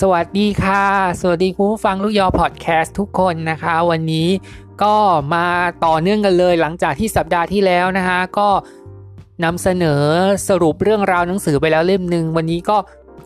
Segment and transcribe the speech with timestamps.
[0.00, 0.84] สวัสดีค่ะ
[1.20, 4.28] สวัสดีคุณผู้ฟังลูกยอพอดแคสต์ทุกคนนะคะ วันนี้
[4.82, 4.94] ก็
[5.34, 5.46] มา
[5.86, 8.48] ต่อเนื่องกันเลยหลังจากที่สัปดาห์ที่แล้วนะคะก็
[9.44, 10.02] นำเสนอ
[10.48, 12.76] สรุปเรื่องราวหนังสือไปแล้วเล่มหนึ่งวันนี้ก็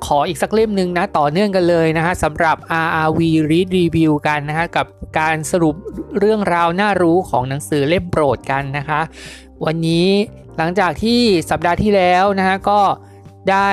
[0.06, 4.86] ขออีกสักเล่มหนึ่งนะต่อเนื่องกันเลยนะคะสำหรับ RRV Read Review กันนะคะกับ
[5.18, 5.74] การสรุป
[6.18, 9.00] เรื่องราวน่ารู้ของหนังสือเล่มโปรดกันนะคะ
[9.64, 10.08] วันนี้
[10.56, 12.80] หลังจากที่สัปดาห์ที่แล้วนะคะก็
[13.50, 13.70] ได้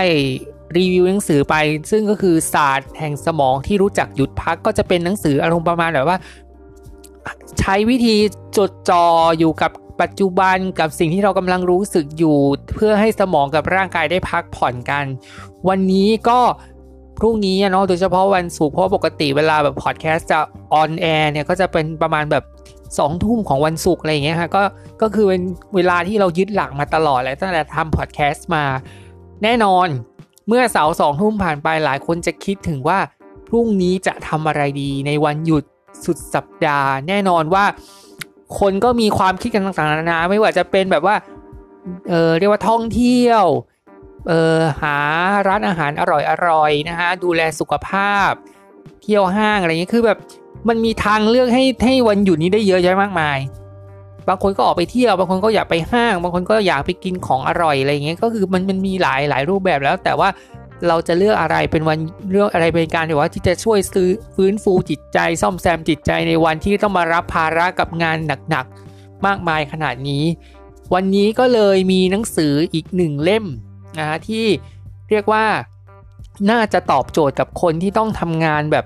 [0.77, 1.55] รีวิวหนังสือไป
[1.91, 6.17] ซึ่งก็คือศาสตร์แห่งสมองที่รู้จักหยุดพักก็จะเป็นหนังสืออารมณ์ประมาณแบบว่า
[7.59, 8.15] ใช้วิธี
[8.57, 9.05] จดจ่อ
[9.39, 12.37] อยู่กับปัจจุบันกับสิ่งที่เรากำลังรู้สึกอยู่
[12.75, 15.05] เพื่อให้สมองกับร่างกายได้พักผ่อนกัน
[15.69, 16.39] วันนี้ก็
[17.19, 20.39] พรุ่งนี้เนาะโดยเฉพาะวันศุกร์เพราะปกติเวลาแบบพอดแคสต์จะ
[20.73, 22.43] on air เนี่ยก็จะเป็นประมาณแบบ
[22.99, 24.63] สองทุ่มของวันศุกร์อะไรอย่างเงี้ยค่ะก็
[25.01, 25.41] ก็คือเป็น
[25.75, 28.63] เวลาที่เรายึดหลักมาตลอดเลยตั้งแต่ทำพอดแคสต์มา
[29.43, 29.87] แน่นอน
[30.53, 32.99] เมื่อเสาร์สองทุ่มผ่านไปหลายคนจะคิดถึงว่า
[33.47, 35.63] พรุ่งนี้จะทำอะไรดีในวันหยุด
[36.05, 37.65] สุดสัปดาห์ แน่นอนว่า
[38.59, 41.15] คนก็มีความคิดกันต่างๆนานาไม่ว่าจะเป็นแบบว่า
[42.09, 43.43] เออเรียกว่าท่องเที่ยว
[44.27, 44.97] เออหา
[45.47, 46.03] ร้านอาหารอ
[46.49, 48.31] ร่อยๆนะฮะดูแลสุขภาพ
[49.01, 50.17] เที่ยวห้างอะไรเงี้ยคือแบบ
[50.69, 53.37] มันมีทางเลือกให้ให้วันหยุดนี้ได้เยอะแยะมากมาย
[54.27, 60.29] บางคนก็ออกไปเที่ยว บางคนก็อยากไปห้าง บางคนก็อยากไปกินของอร่อยอะไรเงี้ย ก็คือมันมันมีหลายหลายรูปแบบแล้ว แต่ว่า
[60.87, 61.97] เราจะเลือกอะไรเป็นวัน
[62.31, 68.17] เลือกอะไรเป็นการที่ว่าที่จะช่วยซื้อฟื้นฟูจิตใจ ซ่อมแซมจิตใจในวันที่ต้องมารับภาระกับงาน
[68.49, 70.23] หนักๆมากมายขนาดนี้
[70.93, 73.45] วันนี้ก็เลยมีหนังสืออีกหนึ่งเล่ม
[73.97, 74.45] นะฮะที่
[75.09, 75.45] เรียกว่า
[76.51, 78.85] น่าจะตอบโจทย์กับคนที่ต้องทำงานแบบ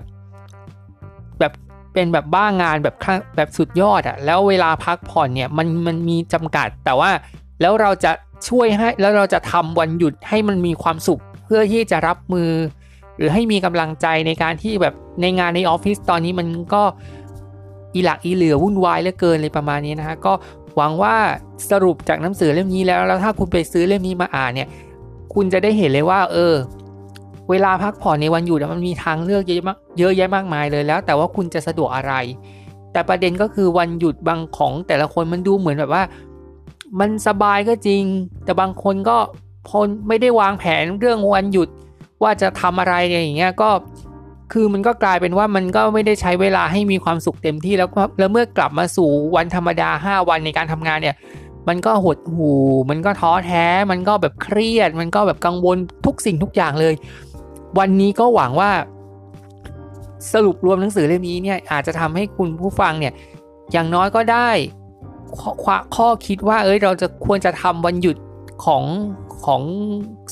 [1.96, 2.94] เป็นแบบบ้างานแบบ
[3.36, 7.10] แบบสุดยอดอะแล้วเวลาพักผ่อนเนี่ยมันมันมีจำกัด แต่ว่า
[7.60, 8.12] แล้วเราจะ
[8.48, 12.50] ช่วยให้แล้วเราจะทำวันหยุดให้มันมีความสุขเพื่อที่จะรับมือ
[13.16, 16.82] หรือให้มีกำลังใจในการที่แบบในงานในออฟฟิศตอนนี้มันก็
[17.94, 20.32] อีหลักอีเหลือวุ่นวายเหลือเกินเลยประมาณนี้นะฮะก็
[20.76, 21.14] หวังว่า
[21.70, 24.68] สรุปจากหนังสือเล่มนี้แล้วแล้วถ้าคุณไปซื้อเล่มนี้มาอ่านเนี่ย
[25.34, 26.54] คุณจะได้เห็นเลยว่า เออ
[27.50, 32.14] เวลาพักผ่อนในวันหยุดมันมีทางเลือกเยอะมากเยอะแยะมากมายเลยแล้ว แต่ว่าคุณจะสะดวกอะไร
[32.92, 36.02] แต่ประเด็นก็คือวันหยุดบางของแต่ละคนมันดูเหมือนแบบว่า
[37.00, 38.02] มันสบายก็จริง
[38.44, 39.16] แต่บางคนก็
[39.68, 41.68] พอไม่ได้วางแผนเรื่องวันหยุด
[42.22, 43.70] ว่าจะทำอะไรอย่างเงี้ยก็
[44.52, 51.16] คือมันก็กลายเป็นว่ามันก็ไม่ได้ใช้เวลาให้มีความสุขเต็มที่แล้วแล้วเมื่อกลับมาสู่วันธรรมดา 5 วันในการทำงานเนี่ย
[51.68, 52.52] มันก็หดหู
[52.90, 55.76] มันก็ท้อแท้ มันก็แบบเครียด มันก็แบบกังวล
[56.06, 56.94] ทุกสิ่งทุกอย่างเลย
[57.78, 58.70] วันนี้ก็หวังว่า
[60.32, 63.12] สรุปรวมหนังสือเล่มนี้เนี่ยอาจจะทำให้คุณผู้ฟังเนี่ย
[63.72, 64.48] อย่างน้อยก็ได้
[65.38, 68.16] ข้อข้อคิดว่าเอ้ยเราจะควรจะทำวันหยุด
[68.64, 68.84] ของ
[69.46, 69.62] ของ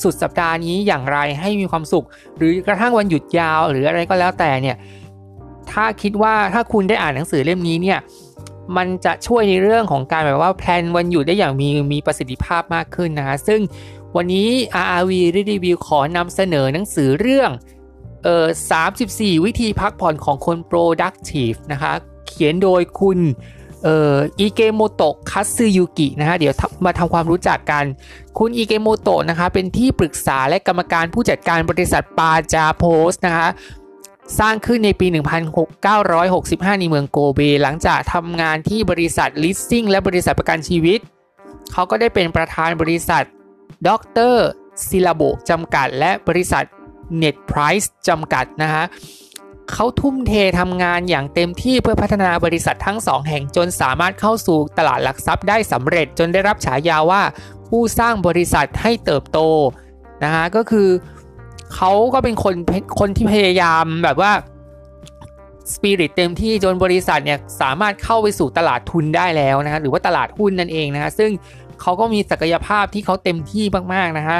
[0.03, 2.05] สุดสัปดาห์นี้อย่างไรให้มีความสุข
[2.37, 4.77] หรือกระทั่งวันหยุดยาวหรืออะไรก็แล้วแต่เนี่ย
[5.71, 7.99] ถ้าคิดว่าถ้าคุณได้อ่านหนังสือเล่มนี้เนี่ย
[8.77, 13.59] มันจะช่วยในเรื่องของการแบบว่าแพลนวันหยุดได้อย่างมีมีประสิทธิภาพมากขึ้นนะฮะซึ่ง
[14.15, 14.49] วันนี้
[14.83, 17.49] RRV รีวิวขอนำเสนอหนังสือเรื่อง
[18.23, 18.47] เอ่อ
[18.95, 21.93] 34 วิธีพักผ่อนของคน productive นะคะ
[22.27, 23.19] เขียนโดยคุณ
[23.83, 26.53] เอ่ออิเกโมโตะคัตสึยุกินะฮะเดี๋ยว
[26.85, 27.83] มาทำความรู้จักกัน
[28.37, 33.47] คุณอิเกโมโตะนะคะเป็นที่ปรึกษาและกรรมการผู้จัดการบริษัทปาจาโพสนะคะ
[34.39, 40.99] สร้างขึ้นในปี 1965 ในเมืองโกเบ หลังจากทำงานที่บริษัทลิสซิ่งและบริษัทประกันชีวิต
[41.71, 43.25] เขาก็ได้เป็นประธานบริษัท
[43.87, 46.63] Dr.Ci:Labo จำกัด และบริษัท
[47.21, 48.83] Net Price จำกัดนะฮะ
[49.71, 57.21] เขาทุ่มเททำงานอย่างเต็มที่เพื่อพัฒนาบริษัททั้งสองแห่งจนสามารถเข้าสู่ตลาดหลักทรัพย์ได้สำเร็จจนได้รับฉายาว่า
[57.67, 59.39] ผู้สร้างบริษัทให้เติบโต
[60.23, 60.89] นะฮะก็คือ
[61.73, 62.55] เขาก็เป็นคน
[62.99, 64.31] คนที่พยายามแบบว่า
[65.73, 71.31] สปิริตเต็มที่จนบริษัทเนี่ยสามารถเข้าไปสู่ตลาดทุนได้แล้วนะฮะหรือว่าตลาดหุ้นนั่นเองนะฮะซึ่ง
[71.81, 74.39] เขาก็มีศักยภาพที่เขาเต็มที่มากๆนะฮะ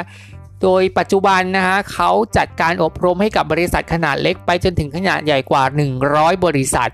[0.62, 5.62] โดยปัจจุบันนะฮะเขาจัดการอบรมให้กับบริษัทขนาดเล็กไปจนถึงขนาดใหญ่กว่า
[6.04, 6.90] 100 บริษัท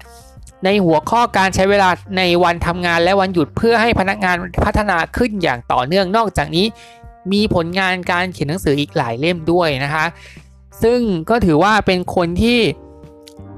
[0.64, 6.66] ในหัวข้อการใช้เวลาในวันทำงานและวันหยุดเพื่อให้พนักงานพัฒนาขึ้นอย่างต่อเนื่องนอกจากนี้
[7.32, 10.04] มีผลงานการเขียนหนังสืออีกหลายเล่มด้วยนะคะ
[10.82, 11.00] ซึ่ง
[11.30, 12.58] ก็ถือว่าเป็นคนที่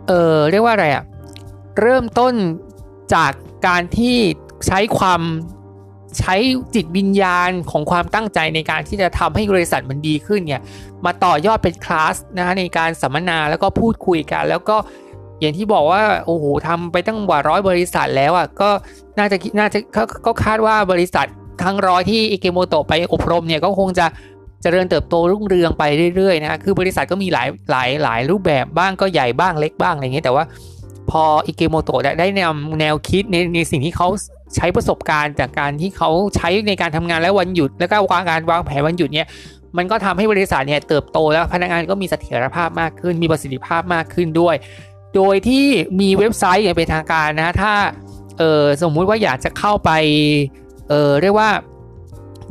[0.08, 1.04] เออเรียกว่าอะไรอะ
[1.80, 2.34] เริ่มต้น
[3.14, 3.32] จาก
[3.66, 4.16] การที่
[4.66, 5.20] ใช้ความ
[6.18, 6.34] ใช้
[6.74, 10.62] จิตวิญญาณของความตั้งใจในการที่จะทำให้บริษัทมันดีขึ้นเนี่ย
[11.04, 14.76] มาต่อยอดเป็นคลาสนะในการสัมมนาแล้วก็พูดคุยกัน แล้วก็
[15.40, 18.70] อย่างที่บอกว่าโอ้โหทำไปตั้งกว่าร้อยบริษัทแล้วอะก็
[19.18, 19.78] น่าจะน่าจะ
[20.26, 21.26] ก็คาดว่าบริษัท
[21.62, 24.06] ทั้งร้อยที่อิเกโมโตะไปอบรมเนี่ยก็คงจะ
[24.62, 25.84] เจริญเติบโตรุ่งเรืองไป
[26.16, 30.44] เรื่อยๆนะคือบริษัทก็มีหลายหลายหลายรูปแบบบ้างก็ใหญ่บ้างเล็กบ้างอะไรเงี้ยแต่ว่า
[31.10, 32.50] พออิเกโมโตะได้แนว
[32.80, 34.08] แนวคิดในในสิ่งที่เขา
[34.56, 39.28] ใช้ประสบการณ์จากการที่เขาใช้ในการทำงานและวันหยุด แล้วก็วางการวางแผนวันหยุดเนี่ย
[39.76, 44.54] มันก็ทำให้บริษัทเนี่ยเติบโตแล้วพนักงานก็มีเสถียรภาพมากขึ้น มีประสิทธิภาพมากขึ้นด้วย
[45.16, 45.66] โดยที่
[46.00, 47.72] มีเว็บไซต์อย่างเป็นทางการนะถ้า
[48.38, 49.90] เออสมมุติว่าอยากจะเข้าไป
[50.88, 51.50] เออเรียกว่า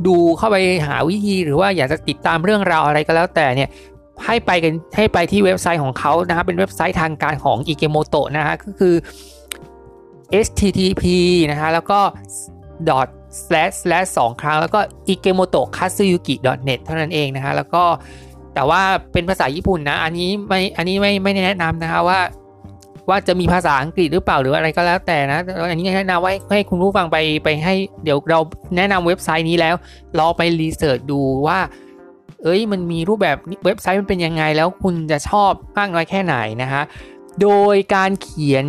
[0.06, 0.56] ดูเข้าไป
[0.86, 3.68] หาวิธีหรือว่าอยากจะติดตามเรื่องราวอะไรก็แล้วแต่เนี่ย
[4.24, 8.94] ให้ไปกันให้ไปที่เว็บไซต์ของเขานะครับเป็นเว็บไซต์ทางการของอิเกโมโตะนะฮะก็คือ
[10.44, 11.04] http
[11.50, 12.00] นะฮะแล้วก็
[12.88, 13.08] dot
[13.44, 14.80] slash slash สองครั้ง แล้วก็
[15.12, 16.34] ikemoto katsuyuki
[16.68, 17.84] net เท่านั้นเองนะฮะแล้วก็
[18.54, 18.82] แต่ว่า
[19.12, 22.20] เป็นภาษาญี่ปุ่นนะ อันนี้ไม่อันนี้ไม่ไม่แนะนำนะคะว่า
[23.08, 25.38] ว่าจะมีภาษาอังกฤษหรือเปล่าหรืออะไรก็แล้วแต่นะ
[25.70, 27.74] อันนี้แนะนำไว้ให้คุณผู้ฟังไปไปให้
[28.04, 28.40] เดี๋ยวเรา
[28.76, 29.74] แนะนำเว็บไซต์นี้แล้ว
[30.18, 31.58] ลองไปรีเสิร์ชดูว่า
[32.42, 36.82] เอ้ยมันมีรูปแบบเว็บไซต์มันเป็นยังไงแล้วคุณจะชอบมากน้อยแค่ไหนนะฮะ
[37.42, 38.66] โดยการเขียน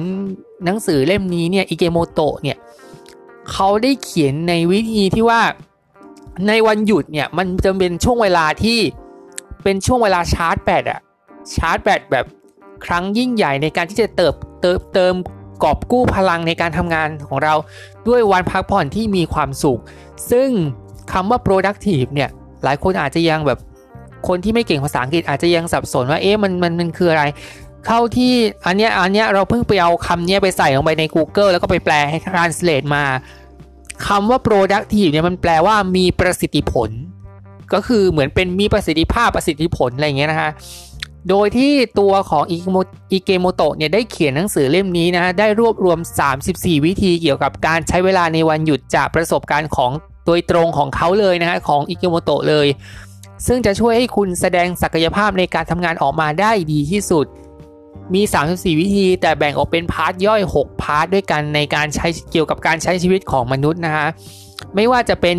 [0.64, 2.58] หนังสือเล่มนี้เนี่ยอิเกโมโตะเนี่ย
[3.52, 5.42] เขาได้เขียนในวิธีที่ว่า
[6.48, 8.80] ในวันหยุดเนี่ยมันจะเป็นช่วงเวลาที่
[9.64, 11.00] เป็นช่วงเวลาชาร์จแบตอะ
[11.56, 12.26] ชาร์จแบตแบบ
[12.86, 15.14] ครั้งยิ่งใหญ่ในการที่จะเติบเติมเติม
[15.64, 17.54] กอบกู้พลังในการทำงานของเรา
[18.08, 19.80] ด้วยวันพักผ่อนที่มีความสุข
[20.32, 20.50] ซึ่ง
[21.12, 22.30] คำว่า productive เนี่ย
[22.64, 23.60] หลายคนอาจจะยังแบบ
[24.28, 27.24] คนที่ไม่เก่งภาษาอังกฤษอาจจะยังสับสนว่าเอ๊ะมันมันมันคืออะไร
[27.88, 28.34] เข้าที่
[28.66, 33.04] อันเนี้ยอันเนี้ยเราเพิ่งไปเอาคำเนี้ยไปใส่ลงไปใน Google แล้วก็ไปแปลให้ translate มา
[34.08, 36.90] คำว่า productive เนี่ยมันแปลว่ามีประสิทธิผล
[37.74, 40.52] ก็คือเหมือนเป็นมีประสิทธิภาพประสิทธิผลอะไรเงี้ยนะคะ
[41.30, 46.00] โดยที่ตัวของอิเกโมโตะเนี่ยได้เขียนหนังสือเล่มนี้นะฮะได้รวบรวม
[46.42, 49.92] 34 วิธีเกี่ยวกับการใช้เวลาในวันหยุดจากประสบการณ์ของ
[50.26, 52.68] โดยตรงของเขาเลยนะฮะของอิเกโมโตะเลย
[53.48, 57.26] ซึ่งจะช่วยให้คุณแสดงศักยภาพในการทำงานออกมาได้ดีที่สุด
[58.14, 58.22] มี
[58.52, 64.08] 34 วิธีแต่แบ่งออกเป็น part ย่อย 6 part ด้วยกันในการใช้เกี่ยวกับการใช้ชีวิตของมนุษย์นะฮะ
[64.76, 65.36] ไม่ว่าจะเป็น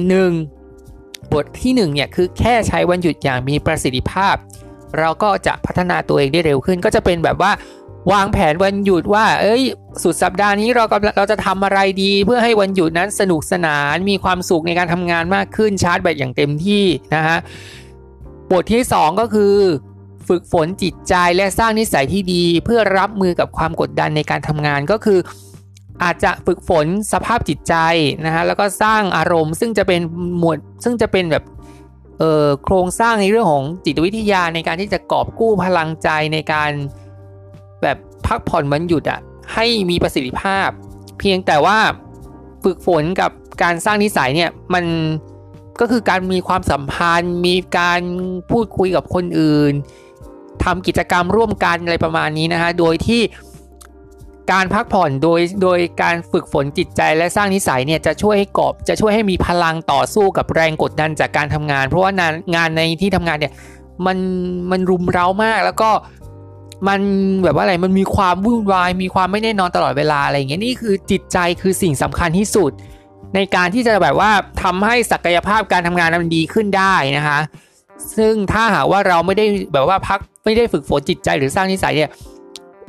[0.64, 4.34] 1 บทที่1เนี่ยคือแค่ใช้วันหยุดอย่างมีประสิทธิภาพ
[4.98, 7.52] เราก็จะพัฒนาตัวเองได้เร็วขึ้น ก็จะเป็นแบบว่า
[8.12, 9.62] วางแผนวันหยุดว่า เอ้ย
[10.02, 17.38] สุดสัปดาห์นี้เรากำลังเราจะทำอะไรดี เพื่อให้วันหยุดนั้นสนุกสนาน มีความสุขในการทำงานมากขึ้นชาร์จแบตอย่างเต็มที่นะฮะ
[18.52, 19.54] บทที่ 2 ก็คือ
[20.28, 25.18] ฝึกฝนจิตใจและสร้างนิสัยที่ดีเพื่อรับมือกับความกดดันในการทำงานก็คือ
[26.02, 27.74] อาจจะฝึกฝนสภาพจิตใจ
[28.26, 30.00] นะฮะแล้วก็สร้างอารมณ์ ซึ่งจะเป็น
[30.38, 31.44] หมวดซึ่งจะเป็นแบบ
[32.64, 36.70] โครงสร้างในเรื่องของจิตวิทยาในการที่จะกอบกู้พลังใจในการ
[37.82, 37.96] แบบ
[38.26, 39.20] พักผ่อนวันหยุดอะ
[39.54, 40.68] ให้มีประสิทธิภาพ
[41.18, 41.78] เพียงแต่ว่า
[42.64, 43.30] ฝึกฝนกับ
[43.62, 44.84] การสร้างนิสัยเนี่ยมัน
[45.80, 48.00] ก็คือการมีความสัมพันธ์ มีการ
[48.50, 49.72] พูดคุยกับคนอื่น
[50.64, 53.22] ทำกิจกรรมร่วมกันอะไรประมาณนี้นะฮะ โดยที่
[54.52, 63.52] การพักผ่อนโดยโดยการฝึกฝนจิตใจและสร้างนิสัยเนี่ยจะช่วยให้กอบจะช่วยให้มีพลังต่อสู้กับแรงกดดันจากการทำงาน เพราะว่างานงานในที่ทำงานเนี่ย
[64.06, 64.18] มัน
[64.70, 65.90] มันรุมเร้ามากแล้วก็
[66.88, 67.00] มัน
[67.44, 72.70] แบบว่าอะไรมันมีความวุ่นวายมีความไม่แน่นอนตลอดเวลาอะไรอย่างเงี้ยนี่คือจิตใจคือสิ่งสำคัญที่สุด
[73.34, 74.30] ในการที่จะแบบว่า
[74.62, 77.38] ทำให้ศักยภาพการทำงานมันดีขึ้นได้นะคะ
[78.16, 82.10] ซึ่งถ้าหากว่าเราไม่ได้แบบว่าพัก ไม่ได้ฝึกฝนจิตใจหรือสร้างนิสัยเนี่ย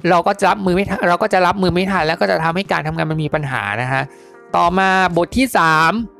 [0.09, 4.03] เราก็จะรับมือไม่ทันเราก็จะรับมือไม่ทันแล้วก็จะทำให้การทำงานมันมีปัญหานะฮะ
[4.55, 5.47] ต่อมาบทที่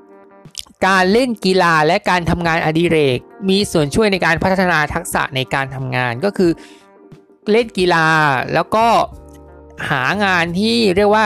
[0.05, 6.51] 3 การเล่นกีฬาและการทำงานอดิเรก มีส่วนช่วยในการพัฒนาทักษะในการทำงานก็คือ
[7.51, 8.07] เล่นกีฬา
[8.53, 8.85] แล้วก็
[9.89, 11.25] หางานที่เรียกว่า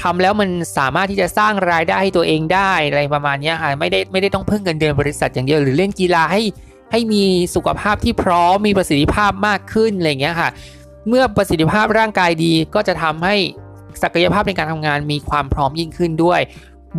[0.00, 6.40] ทำแล้วมันสามารถที่จะสร้างรายได้ให้ตัวเองได้อะไรประมาณนี้ค่ะไม่ได้ไม่ได้ต้องพึ่งเงินเดือนบริษัทอย่างเดียวหรือเล่นกีฬาให้
[6.90, 10.50] ให้มีสุขภาพที่พร้อมมีประสิทธิภาพมากขึ้นอะไรเงี้ยค่ะ
[11.08, 13.36] เมื่อประสิทธิภาพร่างกายดีก็จะทำให้
[14.02, 16.40] ศักยภาพในการทำงานมีความพร้อมยิ่งขึ้นด้วย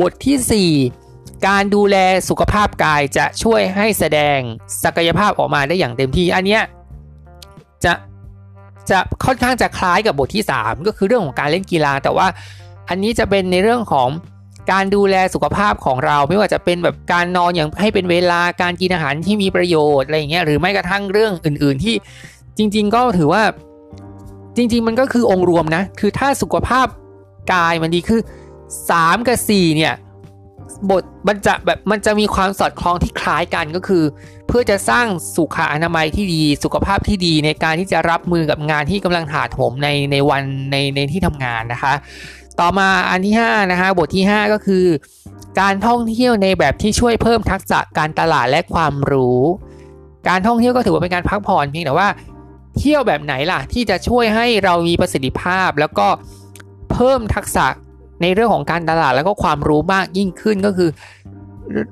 [0.01, 1.97] บทที่ 4 การดูแล
[2.29, 4.39] สุขภาพกายจะช่วยให้แสดง
[4.83, 6.63] ศักยภาพออกมาได้อย่างเต็มที่ อันเนี้ย
[7.83, 7.93] จะ
[8.89, 12.27] จะค่อนข้างจะคล้ายกับบทที่ 3 ก็คือเรื่องของการเล่นกีฬา แต่ว่า
[12.89, 14.07] อันนี้จะเป็นในเรื่องของ
[14.71, 21.95] การดูแลสุขภาพของเราไม่ว่าจะเป็นแบบการนอนอย่างให้เป็นเวลาการกินอาหารที่มีประโยชน์อะไรอย่างเงี้ยหรือไม่กระทั่งเรื่องอื่น ๆ ที่
[22.57, 23.43] จริง ๆ ก็ถือว่า
[24.57, 26.87] จริง ๆ มันก็คือองค์รวมนะ คือถ้าสุขภาพ
[27.53, 28.21] กายมันดีคือ
[28.73, 29.93] 3 กับ 4 เนี่ย
[30.89, 34.03] บทมันจะแบบมันจะมีความสอดคล้องที่คล้ายกันก็คือ
[34.47, 41.93] เพื่อจะสร้างสุขอนามัยที่ดี สุขภาพที่ดีในการที่จะรับมือกับงานที่กำลังถาโถมในในวันในในที่ทำงานนะคะ
[42.59, 44.85] ต่อมาอันที่5นะคะบทที่ 5 ก็คือ
[45.61, 49.41] การท่องเที่ยวในแบบที่ช่วยเพิ่มทักษะการตลาดและความรู้
[50.27, 52.09] การท่องเที่ยวก็ถือว่าเป็นการพักผ่อนเพียงแต่ว่า
[52.77, 56.07] เที่ยวแบบไหนล่ะที่จะช่วยให้เรามีประสิทธิภาพแล้วก็
[56.91, 57.65] เพิ่มทักษะ
[58.21, 60.89] ในเรื่องของการตลาดแล้วก็ความรู้มากยิ่งขึ้นก็คือ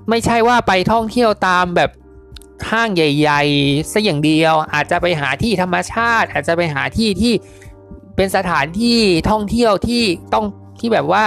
[0.10, 1.92] ไม่ใช่ว่าไปท่องเที่ยวตามแบบ
[2.72, 7.34] ห้างใหญ่ๆซะอย่างเดียว อาจจะไปหาที่ธรรมชาติ อาจจะไปหาที่ที่
[8.16, 10.04] เป็นสถานที่ท่องเที่ยวที่
[10.34, 10.46] ต้อง
[10.80, 11.24] ที่แบบว่า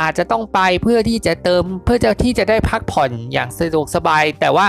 [0.00, 4.66] อาจจะต้องไปเพื่อที่จะเติมเพื่อจะที่จะได้พักผ่อนอย่างสะดวกสบาย แต่ว่า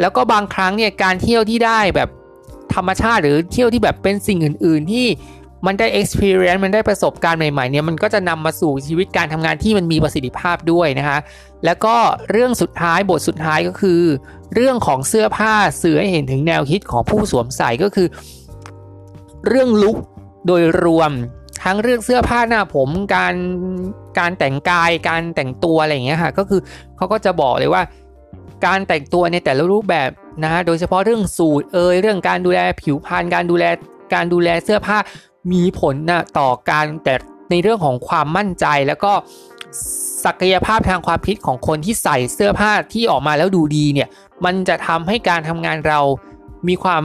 [0.00, 2.08] แล้วก็บางครั้งเนี่ยการเที่ยวที่ได้แบบ
[2.74, 5.06] ธรรมชาติหรือเที่ยวที่แบบเป็นสิ่งอื่น ๆ ที่
[5.66, 11.18] มันได้ experience มันได้ประสบการณ์ใหม่ๆเนี่ยมันก็จะนำมาสู่ชีวิตการทำงานที่มันมีประสิทธิภาพด้วยนะคะ
[11.64, 11.96] แล้วก็
[12.30, 14.00] เรื่องสุดท้ายบทสุดท้ายก็คือ
[14.54, 15.52] เรื่องของเสื้อผ้า
[15.82, 18.08] สื่อให้เห็นถึงแนวคิดของผู้สวมใส่ก็คือ
[19.48, 19.96] เรื่องลุค
[20.46, 21.12] โดยรวม
[21.64, 23.34] ทั้งเรื่องเสื้อผ้าหน้าผมการ
[24.18, 26.60] การแต่งกายการแต่งตัวอะไรอย่างเงี้ยค่ะก็คือ
[26.96, 27.82] เขาก็จะบอกเลยว่า
[28.66, 30.10] การแต่งตัวในแต่ละรูปแบบ
[30.42, 33.64] นะฮะโดยเฉพาะเรื่องสูตรเอยเรื่องการดูแลผิวพรรณการดูแล
[34.14, 34.98] การดูแลเสื้อผ้า
[35.52, 37.14] มีผลนะต่อการแต่
[37.50, 39.12] ในเรื่องของความมั่นใจแล้วก็
[40.24, 44.08] ศักยภาพทางความคิดของคนที่ใส่เสื้อผ้าที่ออกมาแล้วดูดีเนี่ย
[44.44, 46.00] มันจะทำให้การทำงานเรา
[46.68, 47.04] มีความ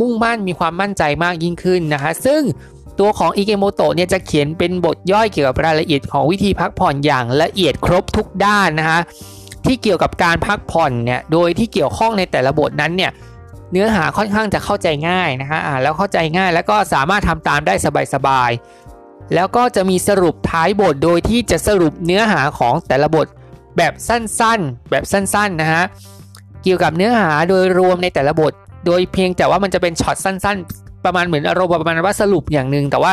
[0.00, 2.42] มุ่งมั่นมีความมั่นใจมากยิ่งขึ้นนะคะซึ่ง
[2.98, 9.00] ตัวของอิเกโมโตะเนี่ยจะเขียนเป็นบทย่อยเกี่ยวกับรายละเอียดของวิธีพักผ่อนอย่างละเอียดครบทุกด้านนะคะ
[9.66, 13.10] ที่เกี่ยวกับการพักผ่อนเนี่ยโดยที่เกี่ยวข้องในแต่ละบทนั้นเนี่ย
[13.72, 17.74] เนื้อหาค่อนข้างจะเข้าใจง่ายนะคะอ่านแล้วเข้าใจง่ายแล้วก็สามารถทำตามได้
[18.14, 23.26] สบายๆแล้วก็จะมีสรุปท้ายบทโดยที่จะสรุปเนื้อหาของแต่ละบท
[23.76, 25.84] แบบสั้นๆ แบบสั้นๆนะฮะ
[26.62, 28.52] เกี่ยวกับเนื้อหาโดยรวมในแต่ละบท
[28.86, 33.12] โดยเพียงแต่ว่ามันจะเป็นช็อตสั้น ๆ ประมาณเหมือนอารมณ์ประมาณว่าสรุปอย่างหนึ่งแต่ว่า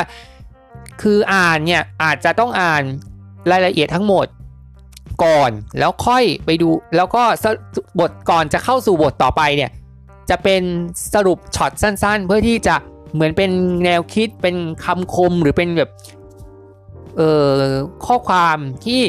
[1.01, 2.83] คืออ่านเนี่ยอาจจะต้องอ่าน
[3.51, 4.25] รายละเอียดทั้งหมด
[5.23, 7.23] ก่อนแล้วค่อยไปดูแล้วก็
[7.99, 9.71] บทก่อนจะเข้าสู่บทต่อไปเนี่ย
[10.29, 10.63] จะเป็น
[11.13, 12.75] สรุป short สั้น ๆ เพื่อที่จะ
[13.13, 13.51] เหมือนเป็น
[13.85, 15.89] แนวคิดเป็นคำคมหรือเป็นแบบ
[17.17, 17.61] เอ่อ
[18.05, 19.01] ข้อความที่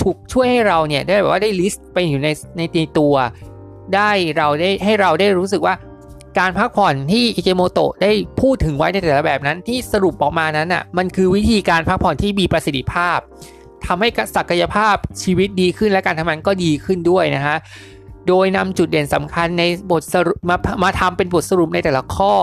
[0.00, 2.28] ฉุกช่วยให้เราเนี่ยได้แบบว่าได้ list ไปอยู่ใน
[2.76, 3.14] ในตัว
[3.94, 5.74] ได้เราได้ให้เราได้รู้สึกว่า
[6.38, 13.18] การพักผ่อนที่อิเกโมโตะได้พูดถึงไว้ในแต่ละแบบนั้นที่สรุปออกมานั้นอะมันคือวิธีการพักผ่อนที่มีประสิทธิภาพ
[13.86, 17.56] ทำให้ศักยภาพชีวิตดีขึ้นและการทำงานก็ดีขึ้นด้วยนะฮะ
[18.28, 22.34] โดยนำจุดเด่นสำคัญในบทสรุปมามาทำเป็นบทสรุปในแต่ละข้อ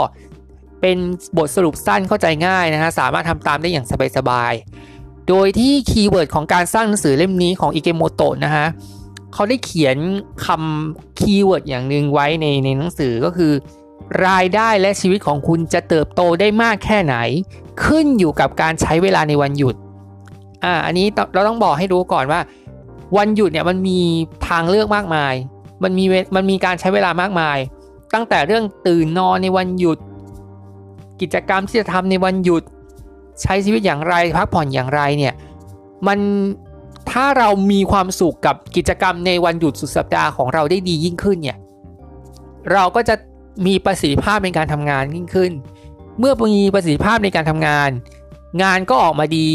[0.81, 0.97] เป็น
[1.37, 3.85] บทสรุปสั้นเข้าใจง่ายนะฮะสามารถทำตามได้อย่าง
[4.17, 8.65] สบายๆ โดยที่ keyword ของการสร้างหนังสือเล่มนี้ของอิเกโมโตะนะฮะ
[9.33, 9.97] เขาได้เขียน
[10.45, 13.53] คำ keyword อย่างหนึ่งไว้ในในหนังสือก็คือ
[14.27, 17.15] รายได้และชีวิตของคุณจะเติบโตได้มากแค่ไหน
[17.83, 19.75] ขึ้นอยู่กับการใช้เวลาในวันหยุด
[20.63, 22.39] อ่าอันนี้เราต้องบอกให้รู้ก่อนว่า
[23.17, 23.99] วันหยุดเนี่ยมันมี
[24.47, 25.33] ทางเลือกมากมาย
[25.83, 26.05] มันมี
[26.35, 27.57] มันมีการใช้เวลามากมาย
[28.13, 29.97] ตั้งแต่เรื่องตื่นนอนในวันหยุด
[31.21, 32.63] กิจกรรมที่จะทำในวันหยุด
[33.41, 35.33] ใช้ชีวิตอย่างไรพักผ่อนอย่างไรเนี่ย
[36.07, 36.19] มัน
[37.11, 41.57] ถ้าเรามีความสุขกับกิจกรรมในวันหยุดสุดสัปดาห์ของเราได้ดียิ่งขึ้นเนี่ย
[42.73, 43.15] เราก็จะ
[43.65, 45.51] มีประสิทธิภาพในการทำงานยิ่งขึ้น
[46.19, 47.89] เมื่อมีประสิทธิภาพในการทำงาน
[48.63, 49.49] งานก็ออกมาดี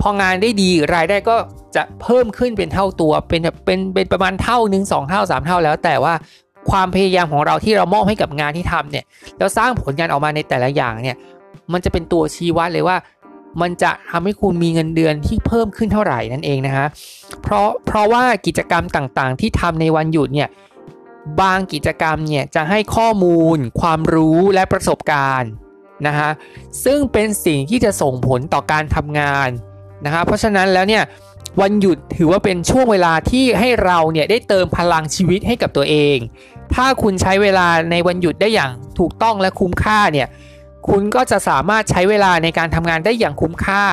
[0.00, 1.36] พองานได้ดีรายได้ก็
[1.76, 6.14] จะเพิ่มขึ้นเป็นเท่าตัว เป็นเป็นเป็นประมาณเท่าหนึ่งสองเท่าสามเท่าแล้ว แต่ว่า
[6.70, 9.04] ความพยายามของเราที่เรามอบให้กับงานที่ทำเนี่ย
[9.38, 11.16] แล้วสร้างผลงานออกมาในแต่ละอย่างเนี่ย
[11.72, 12.96] มันจะเป็นตัวชี้วัดเลยว่า
[13.60, 16.86] มันจะทำให้คุณมีเงินเดือนที่เพิ่มขึ้นเท่าไหร่นั่นเองนะฮะ
[17.42, 20.48] เพราะเพราะว่ากิจกรรมต่างๆ ที่ทำในวันหยุดเนี่ย
[21.40, 25.50] บางกิจกรรมเนี่ยจะให้ข้อมูล ความรู้และประสบการณ์
[26.06, 26.30] นะฮะ
[26.84, 29.48] ซึ่งเป็นสิ่งที่จะส่งผลต่อการทำงาน
[30.04, 31.02] นะฮะเพราะฉะนั้นแล้วเนี่ย
[31.60, 36.16] วันหยุดถือว่าเป็นช่วงเวลาที่ให้เราเนี่ยได้เติมพลังชีวิตให้กับตัวเอง
[36.74, 40.28] ถ้าคุณใช้เวลาในวันหยุดได้อย่างถูกต้องและคุ้มค่าเนี่ย
[40.88, 43.84] คุณก็จะสามารถใช้เวลาในการทำงานได้อย่างคุ้มค่า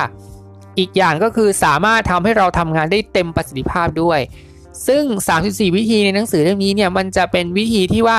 [0.78, 4.20] อีกอย่างก็คือสามารถทำให้เราทำงานได้เต็มประสิทธิภาพด้วย
[4.86, 5.04] ซึ่ง
[5.40, 8.18] 34 วิธีในหนังสือเล่มนี้เนี่ยมันจะเป็นวิธีที่ว่า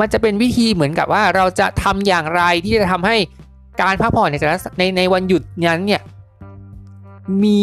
[0.00, 3.16] มันจะเป็นวิธีเหมือนกับว่าเราจะทำอย่างไรที่จะทำให้
[3.82, 4.36] การพักผ่อนใน
[4.78, 6.00] ในในวันหยุดนั้นเนี่ย
[7.42, 7.62] มี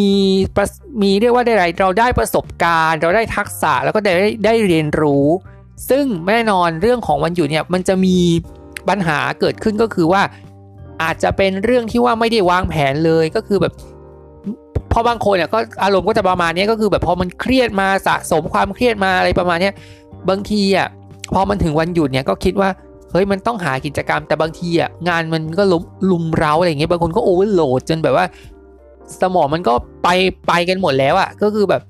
[1.02, 4.12] มีเรียกว่าได้ไรเราได้ประสบการณ์ เราได้ทักษะแล้วก็ได้
[4.44, 5.26] ได้เรียนรู้
[5.90, 8.16] ซึ่งแน่นอนเรื่องของวันหยุดเนี่ยมันจะมี
[8.88, 10.22] ปัญหาเกิดขึ้นก็คือว่า
[11.02, 13.72] อาจจะเป็นเรื่องที่ว่าไม่ได้วางแผนเลยก็คือแบบ
[14.92, 19.70] พอบางคนเนี่ยก็อารมณ์ก็จะประมาณนี้ก็คือแบบพอมันเครียดมาสะสมความเครียดมาอะไรประมาณนี้
[20.28, 20.88] บางทีอะ
[21.34, 22.70] พอมันถึงวันหยุดเนี่ยก็คิดว่า
[23.10, 28.26] เฮ้ยมันต้องหากิจกรรมแต่บางทีอะงานมันก็รุมรุมเร้าอะไรเงี้ยบางคนก็ overload จนแบบว่า
[29.20, 30.08] สมองมันก็ไป
[30.48, 31.82] ไปกันหมดแล้วอะก็คือแบบ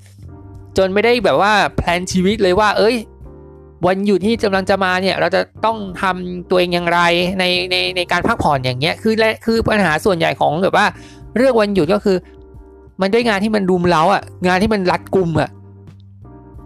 [0.78, 2.96] จนไม่ได้แบบว่า plan ชีวิตเลยว่า เอ้ย
[3.86, 7.00] วันหยุดที่กำลังจะมาเนี่ย เราจะต้องทำตัวเองอย่างไร
[7.38, 10.86] ในในในการพักผ่อนอย่างเงี้ยคือและคือปัญหาส่วนใหญ่ของแบบว่า
[11.36, 12.16] เรื่องวันหยุดก็คือ
[13.00, 15.50] มันด้วยงานที่มันรุมเร้าอะงานที่มันรัดกุมอะ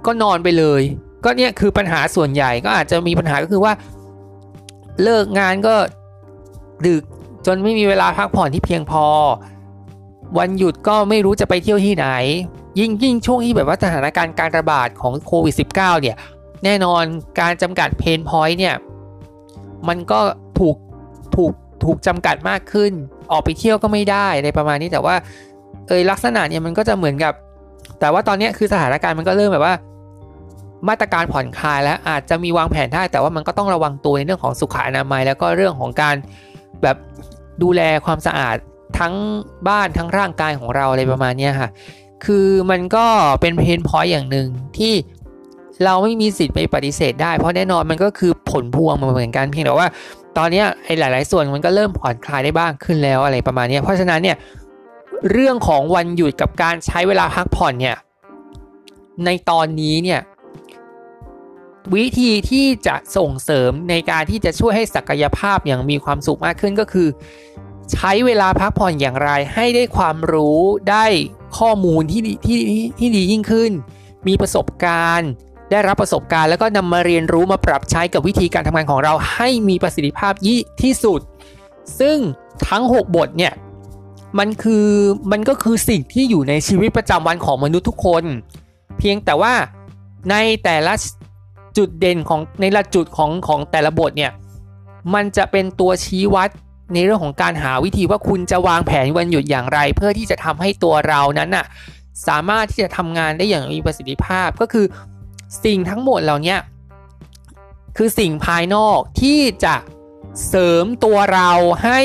[0.07, 0.83] ก็นอนไปเลย
[1.25, 3.73] ก็เนี่ยคือปัญหาส่วนใหญ่ก็อาจจะมีปัญหาก็คือว่า
[5.03, 5.75] เลิกงานก็
[6.87, 7.03] ดึก
[7.47, 9.05] จนไม่มีเวลาพักผ่อนที่เพียงพอ
[10.39, 12.07] วันหยุดก็ไม่รู้จะไปเที่ยวที่ไหน
[12.81, 16.17] ยิ่งยิ่งช่วงที่แบบว่าสถานการณ์การระบาดของโควิด -19 เนี่ย
[16.65, 17.03] แน่นอน
[17.41, 18.75] การจำกัดเพนพอยต์เนี่ย
[19.89, 20.21] มันก็
[20.59, 20.77] ถูก
[21.37, 21.53] ถูก
[21.85, 22.93] ถูกจำกัดมากขึ้น
[23.31, 25.15] ออกไปเที่ยวก็ไม่ได้ในประมาณนี้แต่ว่า
[25.89, 27.33] เอยลักษณะเนี่ยมันก็จะเหมือนกับ
[28.01, 29.75] แต่ว่าตอนนี้คือสถานการณ์มันก็เริ่มแบบว่า
[30.89, 36.17] มาตรการผ่อนคลายแล้วอาจจะมีวางแผนได้แต่ว่ามันก็ต้องระวังตัวในเรื่องของสุขอนามัย แล้วก็เรื่องของการ
[36.83, 36.97] แบบ
[37.63, 38.57] ดูแลความสะอาด
[38.99, 39.15] ทั้ง
[39.69, 41.69] บ้านทั้งร่างกายของเราอะไรประมาณนี้ค่ะ
[42.25, 43.07] คือมันก็
[43.41, 44.95] เป็นเพนพอยต์อย่างหนึ่งที่
[45.85, 49.89] เราไม่มีสิทธิ์ไปปฏิเสธได้ เพราะแน่นอนมันก็คือผลพวงมาเหมือนกันเพียงแต่ว่า
[50.39, 54.37] ตอนนี้ไอ้หลาย ๆ ส่วนมันก็เริ่มผ่อนคลายได้บ้างขึ้นแล้วอะไรประมาณนี้เพราะฉะนั้นเนี่ย
[55.31, 57.97] เรื่องของวันหยุดกับการใช้เวลาพักผ่อนเนี่ย
[59.25, 60.21] ในตอนนี้เนี่ย
[61.95, 67.09] วิธีที่จะส่งเสริมในการที่จะช่วยให้ศักยภาพอย่างมีความสุขมากขึ้นก็คือ
[67.93, 71.05] ใช้เวลาพักผ่อนอย่างไรให้ได้ความรู้ได้
[71.59, 72.59] ข้อมูลที่ที่
[72.99, 73.73] ที่ดียิ่งขึ้น
[74.27, 75.31] มีประสบการณ์
[75.71, 81.21] ได้รับประสบการณ์ แล้วก็นำมาเรียนรู้มาปรับใช้กับวิธีการทำงานของเราให้มีประสิทธิภาพยี่ที่สุด
[82.01, 82.17] ซึ่ง
[82.69, 83.53] ทั้ง 6 บทเนี่ย
[84.39, 84.89] มันคือ
[85.33, 88.25] มันก็คือสิ่งที่อยู่ในชีวิตประจำวันของมนุษย์ทุกคน
[88.99, 89.55] เพียงแต่ว่า
[90.31, 90.95] ในแต่ละ
[91.77, 94.33] จุดเด่นของในละจุดของของแต่ละบทเนี่ย
[95.15, 96.49] มันจะเป็นตัวชี้วัด
[96.95, 101.67] ในเรื่องของการหาวิธีว่าคุณจะวางแผนวันหยุดอย่างไร เพื่อที่จะทำให้ตัวเรานั้นน่ะ
[102.29, 104.87] สามารถที่จะทำงานได้อย่างมีประสิทธิภาพก็คือ
[105.65, 106.57] สิ่งทั้งหมดเหล่านี้
[107.97, 109.75] คือสิ่งภายนอกที่จะ
[110.49, 111.51] เสริมตัวเรา
[111.85, 112.01] ให้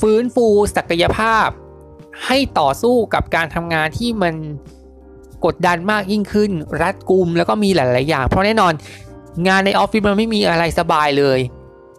[0.00, 1.46] ฟื้นฟูศักยภาพ
[2.26, 4.34] ให้ต่อสู้กับการทำงานที่มัน
[5.44, 6.50] กดดันมากยิ่งขึ้น
[6.82, 8.72] รัดกุมแล้วก็มีหลาย ๆ อย่าง เพราะแน่นอน
[9.48, 11.38] งานในออฟฟิศมันไม่มีอะไรสบายเลย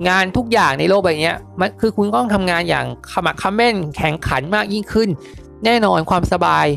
[0.08, 5.10] งานทุกอย่างในโลกใบนี้มันคือคุณต้องทำงานอย่างขมักขม้นแข่งขันมากยิ่งขึ้น
[5.66, 6.68] แน่นอนความสบาย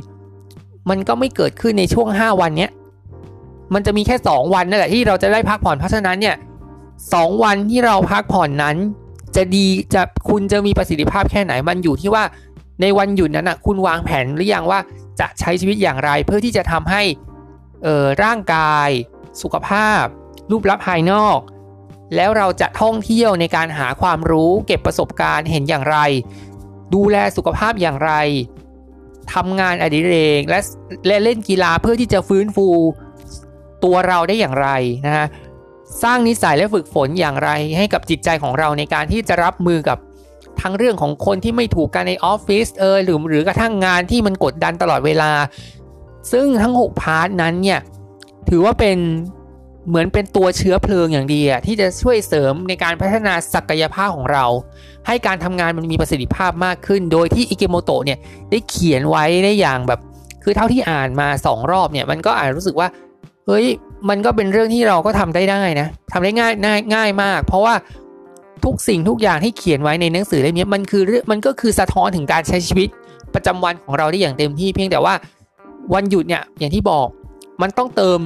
[0.91, 2.69] มันก็ไม่เกิดขึ้นในช่วง 5 วันนี้
[3.75, 6.37] มันจะมีแค่ 2 วันนั่นแหละที่เราจะได้พักผ่อนเพราะฉะนั้นเนี่ย
[7.13, 8.77] สวันที่เราพักผ่อนนั้น
[9.37, 12.25] จะดีจะคุณจะมีประสิทธิภาพแค่ไหนมันอยู่ที่ว่า
[12.81, 14.81] ในวันหยุดนั้นนะคุณวางแผนหรือยังว่า
[15.21, 17.03] จะใช้ชีวิตอย่างไรเพื่อที่จะทำให้
[17.83, 18.89] เอ่อร่างกาย
[19.43, 20.05] สุขภาพ
[20.51, 21.39] รูปลักษณ์ภายนอก
[22.17, 25.99] แล้วเราจะท่องเที่ยวในการหาความรู้ เก็บประสบการณ์เห็นอย่างไร
[26.95, 28.13] ดูแลสุขภาพอย่างไร
[29.35, 30.59] ทำงานอดิเรกและ
[31.07, 32.69] และเล่นกีฬาเพื่อที่จะฟื้นฟู
[33.85, 34.69] ตัวเราได้อย่างไร
[35.07, 35.27] นะฮะ
[36.03, 39.99] สร้างนิสัยและฝึกฝนอย่างไร ให้กับจิตใจของเราในการที่จะรับมือกับ
[40.61, 45.31] ทั้งเรื่องของคนที่ไม่ถูกกันในออฟฟิศเออหรือหรือกระทั่งงานที่มันกดดันตลอดเวลา
[46.33, 47.81] ซึ่งทั้ง 6 พาร์ทนั้นเนี่ย
[48.49, 48.99] ถือว่าเป็น
[49.89, 54.45] เหมือนเป็นตัวเชื้อเพลิงอย่างดีอะที่จะช่วยเสริมในการพัฒนาศักยภาพของเรา
[55.07, 58.19] ให้การทำงานมันมีประสิทธิภาพมากขึ้น โดยที่อิเกโมโตะเนี่ย
[58.51, 60.01] ได้เขียนไว้ได้อย่างแบบ
[60.43, 62.89] คือเท่าที่อ่านมา 2 รอบเนี่ยมันก็อาจรู้สึกว่า
[63.47, 63.67] เฮ้ย
[64.09, 67.75] มันก็เป็นเรื่องที่เราก็ทำได้ได้นะทำได้ง่ายง่ายง่ายมาก เพราะว่า
[68.65, 72.89] ทุกสิ่งทุกอย่างที่เขียนไว้ในหนังสือเล่มนี้มันคือมันก็คือสะท้อนถึงการใช้ชีวิต
[73.35, 75.15] ประจำวันของเราได้อย่างเต็มที่เพียงแต่ว่า
[75.95, 77.07] วันหยุดเนี่ยอย่างที่บอก
[77.61, 78.19] มันต้องเติม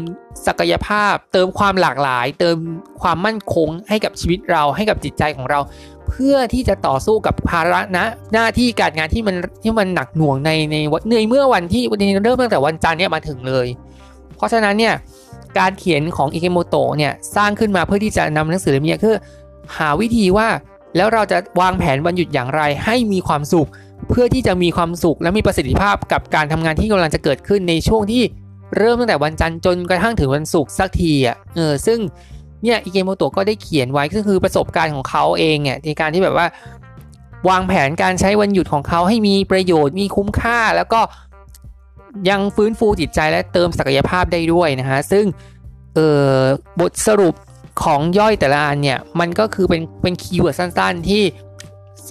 [0.47, 2.57] ศักยภาพ เติมความหลากหลาย เติม
[3.03, 5.61] ความมั่นคงให้กับชีวิตเราให้กับจิตใจของเรา
[6.09, 13.67] เพื่อที่จะต่อสู้กับภาระนะ หน้าที่การงานที่มันที่มันหนักหน่วงในในวันในเมื่อวันที่วันนี้เริ่มตั้งแต่วันจันทร์เนี่ยมาถึงเลย
[14.37, 14.95] เพราะฉะนั้นเนี่ย
[15.59, 19.17] การเขียนของอิเกโมโตะเนี่ยสร้างขึ้นมาเพื่อที่จะนำหนังสือเล่มนี้คือ
[19.77, 20.49] หาวิธีว่า
[20.97, 23.69] แล้วเราจะวางแผนวันหยุดอย่างไรให้มีความสุข
[24.11, 28.23] เพื่อที่จะมีความสุขและมีประสิทธิภาพกับการทำงานที่กำลังจะเกิดขึ้นในช่วงที่
[28.77, 31.99] เริ่มตั้งแต่วันจันทร์จนกระทั่งถึงวันศุกร์สักทีอะเออซึ่ง
[32.63, 36.47] เนี่ยอิเกโมโตะก็ได้เขียนไว้ก็คือประสบการณ์ของเขาเองเนี่ยในการที่แบบว่า
[37.49, 41.01] วางแผนการใช้วันหยุดของเขาให้มีประโยชน์มีคุ้มค่า แล้วก็
[42.31, 45.25] ยังฟื้นฟูจิตใจและเติมศักยภาพได้ด้วยนะฮะซึ่ง
[45.95, 46.41] เอ่อ
[46.81, 47.35] บทสรุป
[47.83, 51.23] ของย่อยแต่ละอันเนี่ยมันก็คือเป็นเป็น keyword สั้น ๆ ที่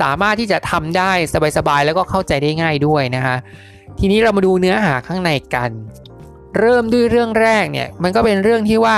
[0.02, 1.12] สามารถที่จะทำได้
[1.58, 3.38] สบายๆแล้วก็เข้าใจได้ง่ายด้วยนะฮะ
[4.00, 5.72] ทีนี้เรามาดูเนื้อหาข้างในกัน
[6.58, 8.98] เริ่มด้วยเรื่องแรกเนี่ยมันก็เป็นเรื่องที่ว่า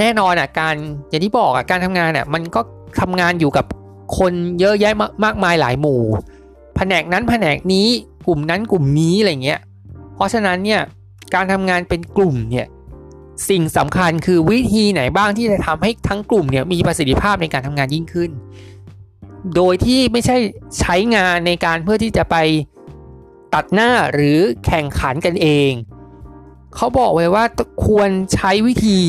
[0.00, 0.74] แน่นอนอะการ
[1.08, 2.60] อย่างที่บอกอะการทำงานเนี่ยมันก็
[3.00, 3.66] ทำงานอยู่กับ
[4.18, 6.02] คนเยอะแยะมากมายหลายหมู่
[6.76, 7.86] แผนกนั้นแผนกนี้
[8.26, 9.60] กลุ่มนั้นกลุ่มนี้อะไรเงี้ย
[10.14, 10.80] เพราะฉะนั้นเนี่ย
[11.34, 12.66] การทำงานเป็นกลุ่มเนี่ย
[13.48, 18.30] สิ่งสำคัญคือวิธีไหนบ้างที่จะทำให้ทั้งกลุ่มเนี่ยมีประสิทธิภาพในการทำงานยิ่งขึ้น
[19.56, 20.36] โดยที่ไม่ใช่
[20.80, 22.36] ใช้งานในการเพื่อที่จะไป
[23.54, 25.70] ตัดหน้าหรือแข่งขันกันเอง
[26.74, 27.44] เขาบอกไว้ว่า
[27.86, 29.00] ควรใช้วิธี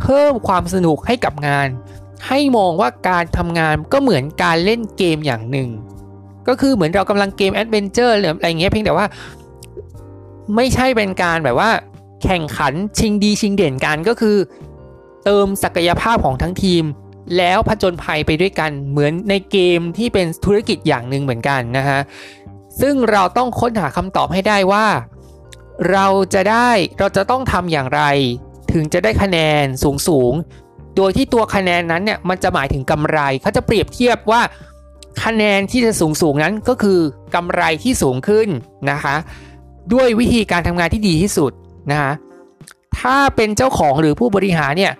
[0.00, 1.68] เพิ่มความสนุกให้กับงาน
[2.26, 5.68] ให้มองว่าการทำงานก็เหมือนการเล่นเกมอย่างหนึ่ง
[6.48, 9.06] ก็คือเหมือนเรากำลังเกม adventure หรืออะไรเงี้ยเพียงแต่ว่า
[10.56, 11.70] ไม่ใช่เป็นการแบบว่า
[12.24, 14.36] แข่งขันชิงดีชิงเด่นกันก็คือ
[15.24, 16.84] เติมศักยภาพของทั้งทีม
[17.36, 22.00] แล้วผจญภัยไปด้วยกันเหมือนในเกมที่เป็นธุรกิจอย่างหนึ่งเหมือนกันนะฮะ
[22.80, 24.86] ซึ่งเราต้องค้นหาคำตอบให้ได้ว่า
[25.92, 28.02] เราจะได้เราจะต้องทำอย่างไร
[28.72, 30.32] ถึงจะได้คะแนนสูงสูง
[30.96, 34.42] โดยที่ตัวคะแนนนั้นเนี่ยมันจะหมายถึงกำไรเขาจะเปรียบเทียบว่า
[35.24, 37.00] คะแนนที่จะสูงสูงนั้นก็คือ
[37.34, 38.48] กำไรที่สูงขึ้น
[38.90, 39.16] นะคะ
[39.92, 41.52] ด้วยวิธีการทำงานที่ดีที่สุด
[41.90, 42.12] นะคะ
[43.00, 44.92] ถ้าเป็นเจ้าของหรือผู้บริหารเนี่ย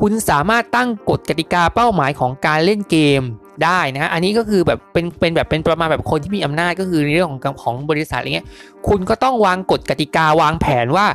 [0.00, 3.22] คุณสามารถตั้งกฎกติกาเป้าหมายของการเล่นเกม
[3.64, 8.46] ได้นะฮะ อันนี้ก็คือแบบเป็นเป็นแบบเป็นประมาณแบบคนที่มีอำนาจก็คือในเรื่องของของบริษัทอะไรเงี้ย
[8.88, 11.06] คุณก็ต้องวางกฎกติกาวางแผนว่า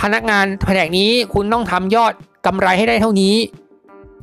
[0.00, 2.12] พนักงานแผนกนี้คุณต้องทำยอด
[2.46, 3.34] กำไรให้ได้เท่านี้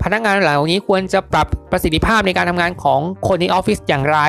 [0.03, 4.19] พนักงานเหล่านี้ควรจะปรับประสิทธิภาพในการทำงานของคนในออฟฟิศอย่างไร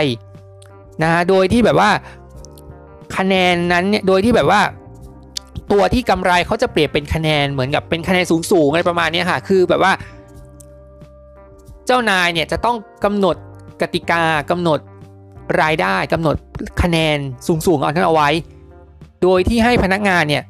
[1.03, 1.91] นะฮะ โดยที่แบบว่า
[3.17, 4.61] คะแนนนั้นเนี่ย โดยที่แบบว่า
[5.73, 9.93] ตัวที่กำไรเขาจะเปรียบเป็นคะแนนเหมือนกับเป็นคะแนนสูงๆอะไรประมาณนี้ค่ะคือแบบว่า
[11.87, 13.37] เจ้านายเนี่ยจะต้องกำหนด
[13.81, 14.81] กติกากำหนด
[15.63, 16.37] รายได้กำหนด
[16.83, 17.19] คะแนน
[17.67, 18.31] สูงๆเอาท่านเอาไว้
[19.23, 20.45] โดยที่ให้พนักงานเนี่ย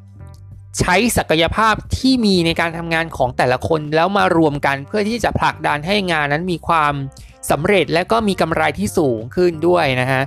[0.78, 6.92] ใช้ศักยภาพที่มีในการทำงานของแต่ละคนแล้วมารวมกันเพื่อที่จะผลักดันให้งานนั้นมีความ
[7.50, 10.22] สำเร็จและก็มีกำไรที่สูงขึ้นด้วยนะฮะ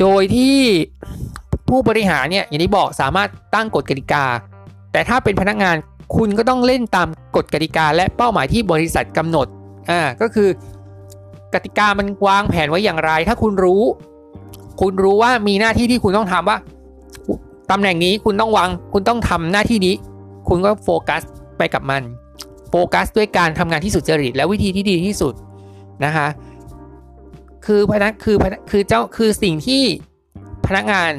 [0.00, 0.58] โดยที่
[1.72, 4.24] ผู้บริหารเนี่ยอย่างที่บอกสามารถตั้งกฎกติกา
[4.92, 5.76] แต่ถ้าเป็นพนักงาน
[6.16, 9.46] คุณก็ต้องเล่นตามกฎกติกา และเป้าหมายที่บริษัทกำหนด
[9.90, 10.48] อ่าก็คือ
[11.54, 13.82] กติกามันวางแผนไว้อย่างไร ถ้าคุณรู้
[14.80, 16.58] คุณรู้ว่ามีหน้าที่ที่คุณต้องทำว่า
[17.70, 19.94] ตำแหน่งนี้คุณต้องวางคุณต้องทำหน้าที่นี้
[20.48, 21.22] คุณก็โฟกัส
[21.58, 22.02] ไปกับมัน
[22.70, 25.34] โฟกัสด้วยการทำงานที่สุจริตและวิธีที่ดีที่สุด
[26.04, 26.28] นะคะ
[27.66, 28.36] คือพนักคือ
[28.70, 29.82] คือเจ้าคือสิ่งที่
[30.66, 31.10] พนักงาน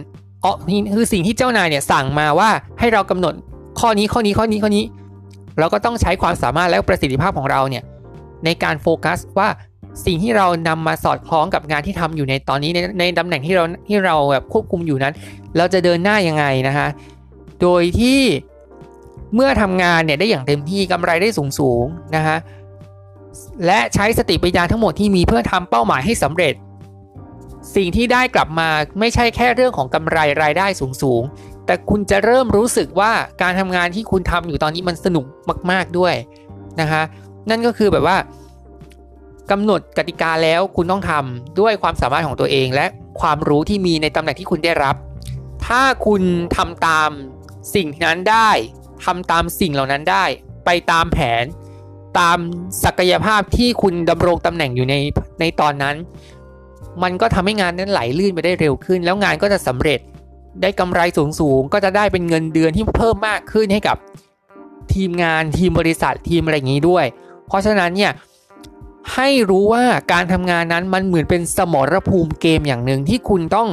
[0.44, 3.34] อ๋อนี่คือสิ่งที่เจ้านายเนี่ยสั่งมาว่าให้เรากำหนด
[3.80, 4.84] ข้อนี้ข้อนี้ข้อนี้ข้อนี้
[5.60, 7.84] เราก็ต้องใช้ความสามารถและประสิทธิภาพของเราเนี่ย
[8.46, 9.50] ในการโฟกัสว่า
[10.06, 15.14] สิ่งที่เรานำมาสอดคล้องกับงานที่ทำอยู่ในตอนนี้ในในตำแหน่งที่เราที่เราแบบควบคุมอยู่นั้น
[15.58, 16.88] เราจะเดินหน้ายังไงนะคะ
[17.62, 18.20] โดยที่
[19.36, 22.38] เมื่อทำงานเนี่ยได้อย่างเต็มที่กำไรได้สูงสูงนะคะ
[23.66, 26.54] และใช้สติปัญญาทั้งหมดที่มีเพื่อทำเป้าหมายให้สำเร็จ
[27.76, 31.22] สิ่งที่ได้กลับมาไม่ใช่แค่เรื่องของกำไรรายได้สูงสูง
[31.66, 35.26] แต่คุณจะเริ่มรู้สึกว่าการทำงานที่คุณทำอยู่ตอนนี้มันสนุก
[35.72, 36.16] มากๆด้วย
[36.82, 37.02] นะคะ
[37.50, 38.18] นั่นก็คือแบบว่า
[39.52, 42.86] กำหนดกติกาแล้วคุณต้องทำด้วยความสามารถของตัวเอง และ
[43.20, 44.96] ความรู้ที่มีในตำแหน่งที่คุณได้รับ
[45.66, 46.22] ถ้าคุณ
[46.56, 47.10] ทำตาม
[47.76, 48.50] สิ่งนั้นได้
[49.06, 50.26] ทำตามสิ่งเหล่านั้นได้
[50.66, 51.44] ไปตามแผน
[52.20, 52.38] ตาม
[52.84, 54.96] ศักยภาพที่คุณดำรงตำแหน่งอยู่ใน
[55.40, 55.96] ในตอนนั้น
[57.04, 60.00] มันก็ทำให้งานนั้นไหลลื่นไปได้เร็วขึ้น แล้วงานก็จะสำเร็จ
[60.62, 63.98] ได้กำไรสูงสูงก็จะได้เป็นเงินเดือนที่เพิ่มมากขึ้นให้กับ
[64.94, 67.06] ทีมงานทีมบริษัททีมอะไรอย่างนี้ด้วย
[67.48, 68.12] เพราะฉะนั้นเนี่ย
[69.14, 73.68] ให้รู้ว่าการทำงานนั้นมันเหมือนเป็นสมรภูมิเกมอย่างหนึ่งที่คุณต้อง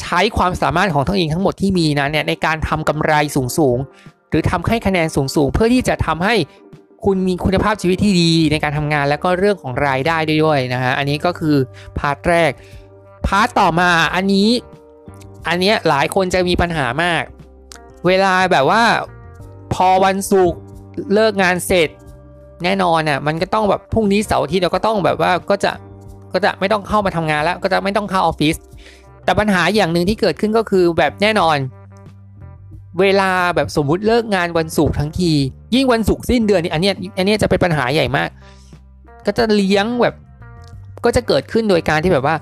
[0.00, 3.78] ใช้ความสามารถของทั้งเองทั้งหมดที่มีนั้นเนี่ยในการทำกำไรสูงสูง
[4.30, 6.34] หรือทำให้คะแนนสูงสูงเพื่อที่จะทำให้
[7.04, 11.56] คุณมีคุณภาพชีวิตที่ดีในการทำงานแล้วก็เรื่องของรายได้ด้วยนะฮะอันนี้ก็คือ
[11.98, 12.50] part แรก
[13.26, 14.48] part ต่อมาอันนี้
[15.48, 17.22] อันเนี้ยหลายคนจะมีปัญหามาก
[18.06, 18.82] เวลาแบบว่า
[19.74, 20.60] พอวันศุกร์
[21.14, 21.88] เลิกงานเสร็จ
[22.64, 25.72] แน่นอนอะมันก็ต้องแบบพรุ่งนี้เสาร์อาทิตย์เราก็ต้องแบบว่าก็จะ
[26.32, 28.56] ก็จะไม่ต้องเข้ามาทำงานแล้ว ก็จะไม่ต้องเข้าออฟฟิศ
[29.24, 31.56] แต่ปัญหาอย่างหนึ่งที่เกิดขึ้นก็คือแบบแน่นอน
[33.00, 35.32] เวลาแบบสมมุติเลิกงานวันศุกร์ทั้งที
[35.74, 38.28] ยิ่งวันศุกร์สิ้นเดือนนี่อันนี้อันนี้จะเป็นปัญหาใหญ่มาก
[39.26, 40.14] ก็จะเลี้ยงแบบ
[41.04, 42.36] ก็จะเกิดขึ้นโดยการที่แบบว่า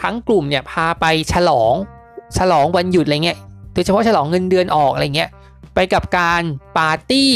[0.00, 1.74] ทั้งกลุ่มเนี่ยพาไปฉลอง
[2.38, 3.38] ฉลองวันหยุดอะไรเงี้ย
[3.74, 5.30] โดยเฉพาะฉลองเงินเดือนออกอะไรเงี้ย
[5.74, 6.42] ไปกับการ
[6.78, 7.32] ปาร์ตี้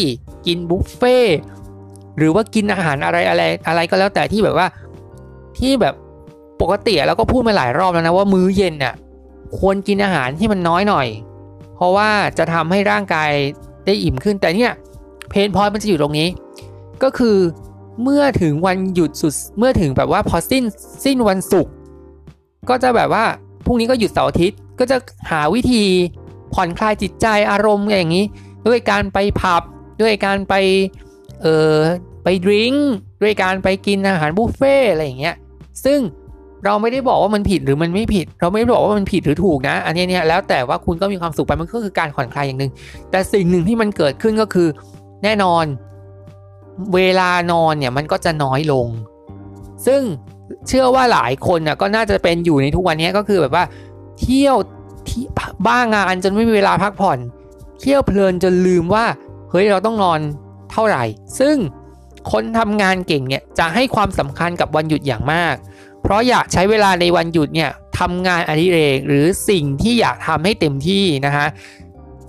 [0.47, 1.19] กินบุฟเฟ่
[2.19, 4.67] หรือว่ากินอาหารอะไรอะไรอะไรก็แล้วแต่ที่แบบว่า
[5.59, 5.95] ที่แบบ
[6.61, 8.95] ปกติเราก็พูดมาหลายรอบแล้วนะว่ามื้อเย็นน่ะ
[9.59, 11.07] ควรกินอาหารที่มันน้อยหน่อย
[11.77, 13.31] เพราะว่าจะทำให้ร่างกาย
[13.87, 14.73] ได้อิ่มขึ้นแต่เนี่ย
[15.31, 16.29] เพนพอยมันจะอยู่ตรงนี้
[17.03, 17.37] ก็คือ
[18.03, 20.65] เมื่อถึงวันหยุดสุดเมื่อถึงแบบว่าพอสิ้น
[21.05, 21.73] สิ้นวันศุกร์
[22.69, 23.25] ก็จะแบบว่า
[23.65, 24.97] พรุ่งนี้ก็หยุดเสาร์อาทิตย์ก็จะ
[25.31, 25.85] หาวิธี
[26.55, 28.27] ผ่อนคลายจิตใจอารมณ์อย่างนี้
[28.67, 29.63] ด้วยการไปผับ
[30.03, 30.55] ด้วยการไป
[31.43, 31.77] เออ
[32.25, 32.75] ไปดื่ม
[33.23, 35.37] ด้วยการไปกินอาหารบุฟเฟ่อะไรอย่างเงี้ย
[35.85, 35.99] ซึ่ง
[36.65, 42.73] เราไม่ได้บอกว่ามันผิดหรือมันไม่ผิด เราไม่ได้บอกว่ามันผิดหรือถูกนะ อันนี้เนี่ยแล้วแต่ว่าคุณก็มีความสุขไปมันก็คือการผ่อนคลายอย่างหนึ่ง
[43.11, 44.69] แต่สิ่งหนึ่งที่มันเกิดขึ้นก็คือ
[45.25, 45.65] แน่นอน
[46.95, 48.87] เวลานอนเนี่ยมันก็จะน้อยลง
[49.87, 50.01] ซึ่ง
[50.69, 53.65] เชื่อว่าหลายคนน่ะก็น่าจะเป็นอยู่ในทุกวันนี้ก็คือแบบว่า
[54.21, 54.57] เที่ยว
[55.09, 55.25] ที่
[55.67, 57.19] บ้างานจนไม่มีเวลาพักผ่อน
[57.81, 59.05] เที่ยวเพลินจนลืมว่า
[59.51, 60.21] เฮ้ยเราต้องนอน
[60.73, 61.05] เท่าไหร่
[61.39, 61.57] ซึ่ง
[62.33, 65.55] คนทำงานเก่งเนี่ยจะให้ความสำคัญกับวันหยุดอย่างมาก
[66.07, 71.47] เพราะอยากใช้เวลาในวันหยุดเนี่ยทำงานอดิเรกหรือสิ่งที่อยากทำให้เต็มที่นะฮะ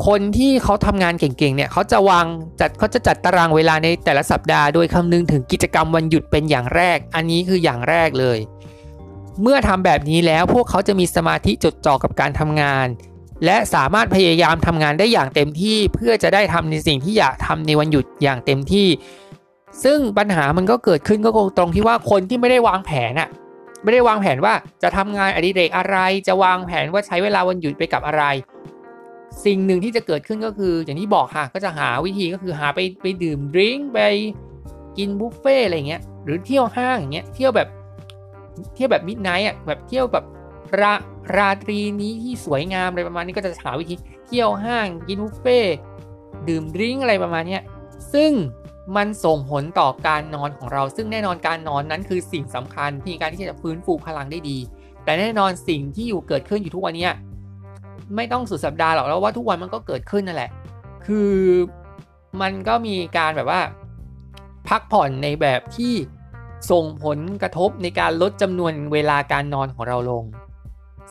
[0.07, 2.25] คนที่เขาทำงานเก่งๆเนี่ยเขาจะวาง
[2.59, 8.39] จัดเขาจะจัดตารางเวลาในแต่ละสัปดาห์โดยคำนึงถึงกิจกรรมวันหยุดเป็นอย่างแรก อันนี้คืออย่างแรกเลย
[9.41, 12.87] เมื่อทำแบบนี้แล้วพวกเขาจะมีสมาธิจดจ่อกับการทำงาน
[13.45, 18.87] และสามารถพยายามทำงานได้อย่างเต็มที่เพื่อจะได้ทำในสิ่งที่อยากทำในวันหยุดอย่างเต็มที่
[19.83, 23.29] ซึ่งปัญหามันก็เกิดขึ้นก็ตรงที่ว่าคนที่ไม่ได้วางแผนอะ
[23.83, 28.23] ไม่ได้วางแผนว่าจะทำงานอดิเรกอะไร จะวางแผนว่าใช้เวลาวันหยุดไปกับอะไร
[29.45, 33.99] สิ่งหนึ่งที่จะเกิดขึ้นก็คือ อย่างที่บอกค่ะก็จะหาวิธีก็คือหาไปไปดื่มดริงไป
[34.97, 37.69] กินบุฟเฟ่อะไรเงี้ยหรือเที่ยวห้างอย่างเงี้ยเที่ยวแบบ
[38.75, 40.25] เที่ยวแบบมิดไนท์อะแบบเที่ยวแบบ
[40.81, 40.93] รา
[41.35, 43.95] ราตรีนี้ที่สวยงามอะไรประมาณนี้ก็จะหาวิธี
[44.27, 45.59] เที่ยวห้างกินบุฟเฟ่
[46.47, 47.59] ดื่มดริงอะไรประมาณนี้
[48.13, 48.31] ซึ่ง
[48.95, 54.57] มันส่งผลต่อการนอนของเรา ซึ่งแน่นอนการนอนนั้นคือสิ่งสำคัญที่การที่จะฟื้นฟูพลังได้ดี
[55.03, 57.07] แต่แน่นอนสิ่งที่อยู่เกิดขึ้นอยู่ทุกวันนี้
[58.15, 60.51] ไม่ต้องสุดสัปดาห์หรอกแล้วว่าทุกวันมันก็เกิดขึ้นนั่นแหละ
[61.05, 61.31] คือ
[62.41, 63.61] มันก็มีการแบบว่า
[64.69, 65.93] พักผ่อนในแบบที่
[66.71, 70.23] ส่งผลกระทบในการลดจำนวนเวลาการนอนของเราลง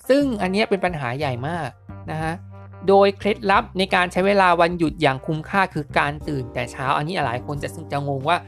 [0.08, 1.68] ซึ่งอันนี้เป็นปัญหาใหญ่มาก
[2.10, 2.34] นะฮะ
[2.88, 8.38] โดยเคล็ดลับในการใช้เวลาวันหยุดอย่างคุ้มค่าคือการตื่นแต่เช้า อันนี้หลายคนจะจะงงว่า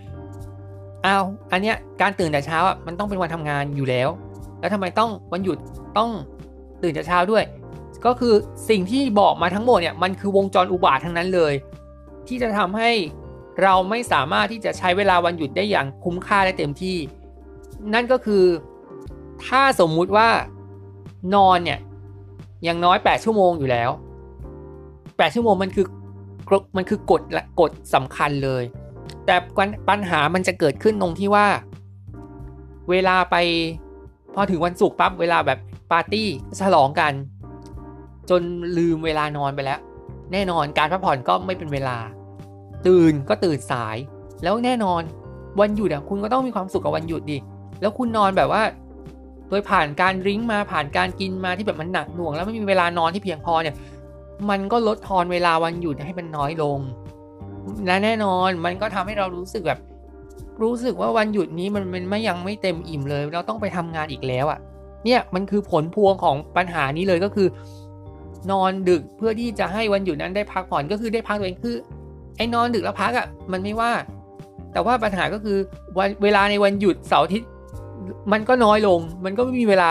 [1.06, 4.08] อ้าวอันเนี้ยการตื่นแต่เช้าอะมันต้องเป็นวันทำงานอยู่แล้ว
[4.60, 5.58] แล้วทำไมต้องวันหยุด
[5.98, 6.10] ต้อง
[6.82, 7.44] ตื่นแต่เช้าด้วย
[8.06, 8.34] ก็คือ
[8.70, 11.52] สิ่งที่บอกมาทั้งหมดเนี่ยมันคือวงจรอุบาททั้งนั้นเลย
[12.28, 12.90] ที่จะทำให้
[13.62, 16.96] เราไม่สามารถที่จะใช้เวลาวันหยุดได้อย่างคุ้มค่าและเต็มที่
[17.94, 18.44] นั่นก็คือ
[19.46, 20.28] ถ้าสมมุติว่า
[21.34, 21.78] นอนเนี่ย
[22.64, 23.90] อย่างน้อย 8 ชั่วโมงอยู่แล้ว
[25.18, 25.86] 8 ชั่วโมงมันคือ
[26.76, 28.64] มันคือกฎและกฎสำคัญเลย
[29.26, 29.36] แต่
[29.88, 31.46] ปัญหามันจะเกิดขึ้นตรงที่ว่า
[32.90, 33.36] เวลาไป
[34.34, 35.58] พอถึงวันศุกร์ปั๊บเวลาแบบ
[35.90, 36.28] ปาร์ตี้
[36.60, 37.12] ฉลองกัน
[38.30, 38.42] จน
[38.78, 39.80] ลืมเวลานอนไปแล้ว
[40.32, 41.96] แน่นอนการพักผ่อนก็ไม่เป็นเวลา
[42.86, 43.96] ตื่นก็ตื่นสาย
[44.42, 45.02] แล้วแน่นอน
[45.60, 47.38] วันหยุดอะคุณก็ต้องมีความสุขกับวันหยุดดิ
[47.80, 48.62] แล้วคุณนอนแบบว่า
[49.48, 53.74] โดยผ่านการริ้งมาผ่านการกินมาที่แบบมันหนักหน่วง แล้วไม่มีเวลานอนที่เพียงพอเนี่ย
[54.50, 56.78] มันก็ลดทอนเวลาวันหยุดให้มันน้อยลง
[57.86, 59.80] และแน่นอนมันก็ทำให้เรารู้สึกแบบ
[60.62, 64.58] รู้สึกว่าวันหยุดนี้มันมันไม่ยังไม่เต็มอิ่มเลย เราต้องไปทำงานอีกแล้วอะ่ะ
[65.04, 67.48] เนี่ยมันคือผลพวงของปัญหานี้เลยก็คือ
[68.50, 71.76] นอนดึกเพื่อที่จะให้วันหยุดนั้นได้พักผ่อนก็คือได้พักตัวเองคือ
[72.36, 73.92] ไอ้นอนดึกแล้วพักอะ่ะมันไม่ว่า
[74.72, 75.58] แต่ว่าปัญหาก็คือ
[75.98, 77.48] วันเวลาในวันหยุดเสาร์อาทิตย์
[78.32, 79.90] มันก็น้อยลง มันก็ไม่มีเวลา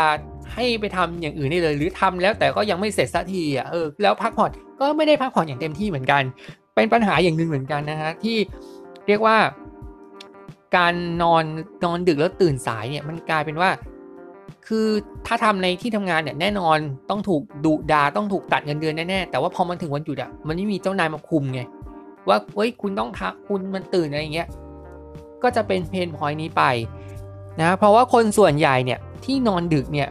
[0.58, 6.24] ให้ไปทำอย่างอื่นได้เลย หรือทำแล้วแต่ก็ยังไม่เสร็จสักทีอะเออแล้วพักผ่อนก็ไม่ได้พักผ่อนอย่างเต็มที่เหมือนกัน
[6.76, 8.38] เป็นปัญหาอย่างหนึ่งเหมือนกันนะฮะที่
[9.08, 9.38] เรียกว่า
[10.78, 10.94] การ
[11.24, 11.44] นอน
[11.86, 13.70] นอนดึกแล้วตื่นสายเนี่ยมันกลายเป็นว่า
[14.68, 14.88] คือ
[15.28, 16.78] ถ้าทำในที่ทำงานเนี่ยแน่นอน
[17.10, 21.62] ต้องถูกดุดาต้องถูกตัดเงินเดือนแน่ๆแต่ว่าพอมันถึงวันหยุดอะมันไม่มีเจ้านายมาคุมไง
[22.28, 24.48] ว่าเฮ้ยคุณต้องพักคุณมันตื่นอะไรอย่างเงี้ย
[25.44, 26.64] ก็จะเป็นเพนพอยนี้ไป
[27.62, 30.10] นะเพราะว่าคนส่วนใหญ่เนี่ยที่นอนดึกเนี่ย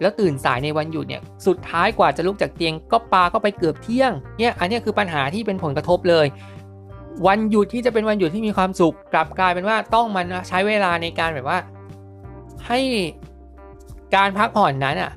[0.00, 6.26] แล้วตื่นสายในวันหยุดเนี่ยสุดท้ายกว่าจะลุกจากเตียงก็ปาก็ไปเกือบเที่ยงเนี่ยอันนี้คือปัญหาที่เป็นผลกระทบเลย
[7.26, 11.58] วันหยุดที่จะเป็นวันหยุดที่มีความสุข กลับกลายเป็นว่าต้องมันใช้เวลาในการแบบว่า
[12.66, 12.80] ให้
[14.14, 15.10] การพักผ่อนนั้นอะ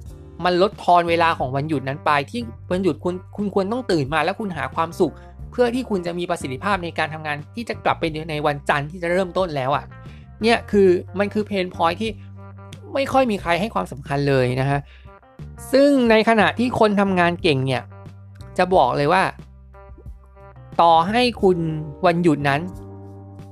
[0.46, 2.41] มันลดทอนเวลาของวันหยุดนั้นไป ที่
[2.72, 5.13] วันหยุดคุณคุณควรต้องตื่นมาแล้วคุณหาความสุข
[5.52, 9.86] เพื่อที่คุณจะมีประสิทธิภาพในการทำงานที่จะกลับไปในวันจันทร์ที่จะเริ่มต้นแล้วอะ
[10.41, 10.89] เนี่ยคือ
[11.20, 12.10] มันคือเพนพอยที่
[12.94, 14.80] ไม่ค่อยมีใครให้ความสำคัญเลยนะฮะ
[15.72, 17.84] ซึ่งในขณะที่คนทำงานเก่งเนี่ย
[18.58, 19.24] จะบอกเลยว่า
[20.82, 21.58] ต่อให้คุณ
[22.06, 22.62] วันหยุดนั้น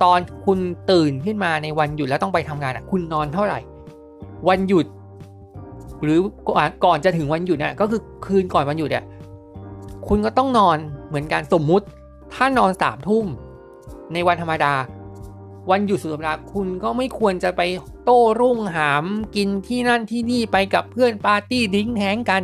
[0.03, 0.59] ตอนคุณ
[0.91, 3.59] ตื่นขึ้นมาในวันหยุดแล้วต้องไปทำงานอะ คุณนอนเท่าไหร่
[4.49, 4.85] วันหยุด
[6.03, 6.19] หรือ
[6.85, 9.05] ก่อนจะถึงวันหยุดเนี่ยก็คือคืนก่อนวันหยุดเนี่ย
[10.07, 11.85] คุณก็ต้องนอนเหมือนกันสมมุติ
[12.33, 13.25] ถ้านอนสามทุ่ม
[14.13, 14.73] ในวันธรรมดา
[15.69, 17.61] วันหยุดสุดสัปดาห์คุณก็ไม่ควรจะไป
[18.03, 22.41] โต้รุ่งหามกินที่นั่นที่นี่ไปกับเพื่อน partying hang กัน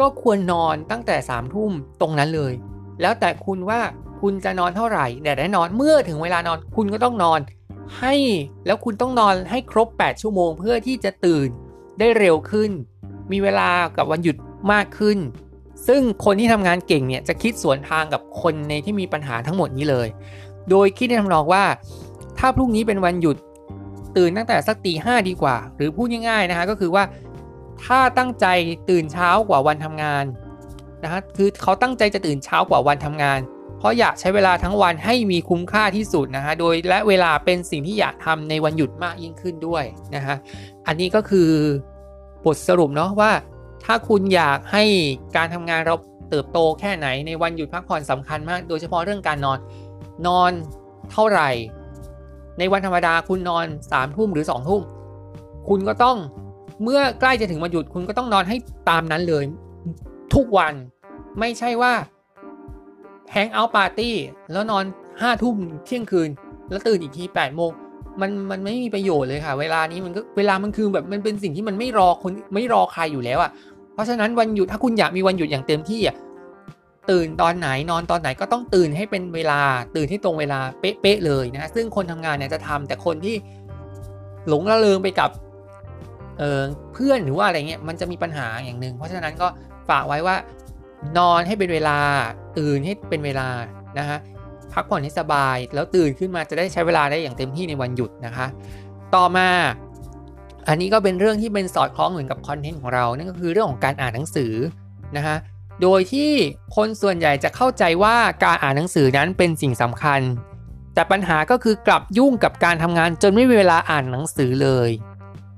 [0.00, 2.52] ก็ควรนอนตั้งแต่สามทุ่มตรงนั้นเลย
[3.00, 3.80] แล้วแต่คุณว่า
[4.20, 7.40] คุณจะนอนเท่าไหร่แต่แน่นอนเมื่อถึงเวลานอนคุณก็ต้องนอน
[7.98, 8.14] ให้
[8.66, 11.48] แล้วคุณต้องนอนให้ครบ 8 ชั่วโมงเพื่อที่จะตื่น
[11.98, 12.70] ได้เร็วขึ้น
[13.32, 14.36] มีเวลากับวันหยุด
[14.72, 15.18] มากขึ้น
[15.86, 20.08] ซึ่งคนที่ทำงานเก่งเนี่ยจะคิดสวนทางกับคนในที่มีปัญหาทั้งหมดนี้เลย
[20.70, 21.64] โดยคิดในทำนองว่า
[22.40, 23.36] ถ้าพรุ่งนี้เป็นวันหยุด
[24.16, 27.04] ตื่นตั้งแต่สักตีห้าดีกว่า หรือพูดง่ายๆนะคะก็คือว่า
[27.84, 28.46] ถ้าตั้งใจ
[28.90, 30.24] ตื่นเช้ากว่าวันทำงาน
[31.04, 33.40] นะฮะคือเขาตั้งใจจะตื่นเช้ากว่าวันทำงาน
[33.78, 40.36] เพราะอยากใช้เวลาทั้งวันให้มีคุ้มค่าที่สุดนะฮะโดยและเวลาเป็นสิ่งที่อยากทำในวันหยุดมากยิ่งขึ้นด้วยนะฮะ
[40.86, 41.50] อันนี้ก็คือ
[42.44, 43.32] บทสรุปเนาะว่า
[43.84, 44.84] ถ้าคุณอยากให้
[45.36, 45.94] การทำงานเรา
[46.30, 49.58] เติบโตแค่ไหนในวันหยุดพักผ่อนสำคัญมาก โดยเฉพาะเรื่องการนอน
[50.26, 50.52] นอน
[51.12, 51.50] เท่าไหร่
[52.60, 54.82] ในวันธรรมดาคุณนอน3ามทุ่มหรือ2องทุ่ม
[55.68, 56.16] คุณก็ต้อง
[56.84, 58.56] เมื่อใกล้จะถึงวันหยุดคุณก็ต้องนอนให้
[58.90, 59.44] ตามนั้นเลย
[60.34, 60.74] ทุกวัน
[61.40, 61.92] ไม่ใช่ว่า
[63.32, 64.14] แฮงเอาท์ปาร์ตี้
[64.52, 64.84] แล้วนอน
[65.20, 66.30] ห้าทุ่มเที่ยงคืน
[66.70, 67.70] แล้วตื่นอีกทีแปดโมง
[68.20, 73.50] มันมันไม่มีประโยชน์เลยค่ะ เวลานี้มันก็เวลามันคือแบบมันเป็นสิ่งที่มันไม่รอคนไม่รอใครอยู่แล้วอะ่ะ
[73.94, 76.16] เพราะฉะนั้นวันหยุดถ้าคุณอยากมีวันหยุดอย่างเต็มที่อะ
[77.10, 79.60] ตื่นตอนไหนนอนตอนไหนก็ต้องตื่นให้เป็นเวลา
[79.96, 83.36] ตื่นให้ตรงเวลาเป๊ะๆเลยนะซึ่งคนทำงานเนี่ยจะทำแต่คนที่
[84.48, 85.30] หลงละเลงไปกับ
[86.38, 89.48] เเพื่อนหรือว่าอะไรเงี้ยมันจะมีปัญหาอย่างหนึ่งเพราะฉะนั้นก็
[89.88, 90.36] ฝากไว้ว่า
[91.18, 91.98] นอนให้เป็นเวลา
[92.58, 93.48] ตื่นให้เป็นเวลา
[93.98, 94.18] นะฮะ
[94.72, 98.46] พักผ่อนให้สบาย แล้วตื่นขึ้นมาจะได้ใช้เวลาได้อย่างเต็มที่ในวันหยุดนะคะ
[99.14, 99.48] ต่อมา
[100.68, 104.52] อันนี้ก็เป็นเรื่องที่เป็นสอดคล้องเหมือนกับคอนเทนต์ของเรา นั่นก็คือเรื่องของการอ่านหนังสือ
[105.16, 105.36] นะฮะ
[105.82, 106.30] โดยที่
[106.76, 110.20] คนส่วนใหญ่จะเข้าใจว่าการอ่านหนังสือนั้นเป็นสิ่งสำคัญ
[110.94, 114.90] แต่ปัญหาก็คือกลับยุ่งกับการทำงานจนไม่มีเวลาอ่านหนังสือเลย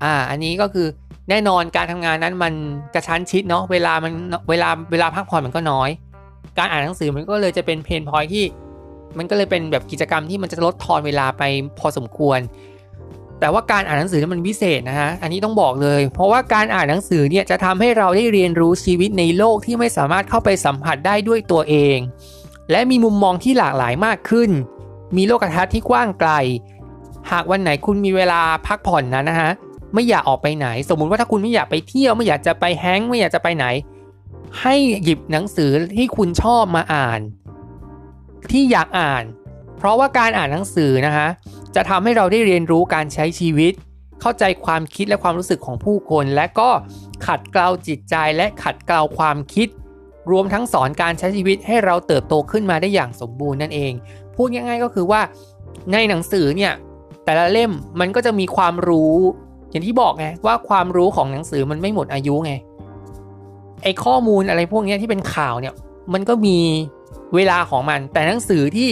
[0.03, 0.87] อ่า อันนี้ก็คือ
[1.29, 2.53] แน่นอนการทำงานนั้นมัน
[2.93, 4.11] กระชั้นชิดเนาะ เวลามัน
[4.49, 5.89] เวลาเวลาพักผ่อนมันก็น้อย
[6.57, 8.45] การอ่านหนังสือมันก็เลยจะเป็นเพนพอยที่
[9.17, 11.43] มันก็เลยเป็นแบบกิจกรรมที่มันจะลดทอนเวลาไป
[11.79, 12.39] พอสมควร
[13.43, 21.97] แต่ว่าการอ่านหนังสือมันพิเศษนะฮะ อันนี้ต้องบอกเลย เพราะว่าการอ่านหนังสือเนี่ยจะทำให้เราได้เรียนรู้ชีวิตในโลกที่ไม่สามารถเข้าไปสัมผัสได้ด้วยตัวเอง
[22.71, 24.49] และมีมุมมองที่หลากหลายมากขึ้น
[25.17, 26.31] มีโลกทัศน์ที่กว้างไกล
[27.31, 29.51] หากวันไหนคุณมีเวลาพักผ่อนนะนะฮะ
[29.93, 33.65] ไม่อยากออกไปไหน สมมุติว่าถ้าคุณไม่อยากไปเที่ยวไม่อยากจะไปแฮงไม่อยากจะไปไหน
[34.61, 37.19] ให้หยิบหนังสือที่คุณชอบมาอ่าน
[38.51, 39.23] ที่อยากอ่าน
[39.77, 41.27] เพราะว่าการอ่านหนังสือนะคะ
[41.75, 43.73] จะทำให้เราได้เรียนรู้การใช้ชีวิต
[44.21, 46.69] เข้าใจความคิดและความรู้สึกของผู้คน และก็
[47.27, 49.67] ขัดเกลาจิตใจและขัดเกลาความคิด
[50.31, 53.93] รวมทั้งสอนการใช้ชีวิตให้เราเติบโตขึ้นมาได้อย่างสมบูรณ์นั่นเอง
[54.35, 55.21] พูดง่ายๆก็คือว่า
[55.91, 56.73] ในหนังสือเนี่ย
[57.25, 59.15] แต่ละเล่มมันก็จะมีความรู้
[59.71, 62.53] อย่างที่บอกไงว่าความรู้ของหนังสือมันไม่หมดอายุไง
[63.83, 65.73] ไอข้อมูลอะไรพวกนี้ที่เป็นข่าวเนี่ย
[66.13, 66.57] มันก็มี
[67.35, 68.89] เวลาของมัน แต่หนังสือที่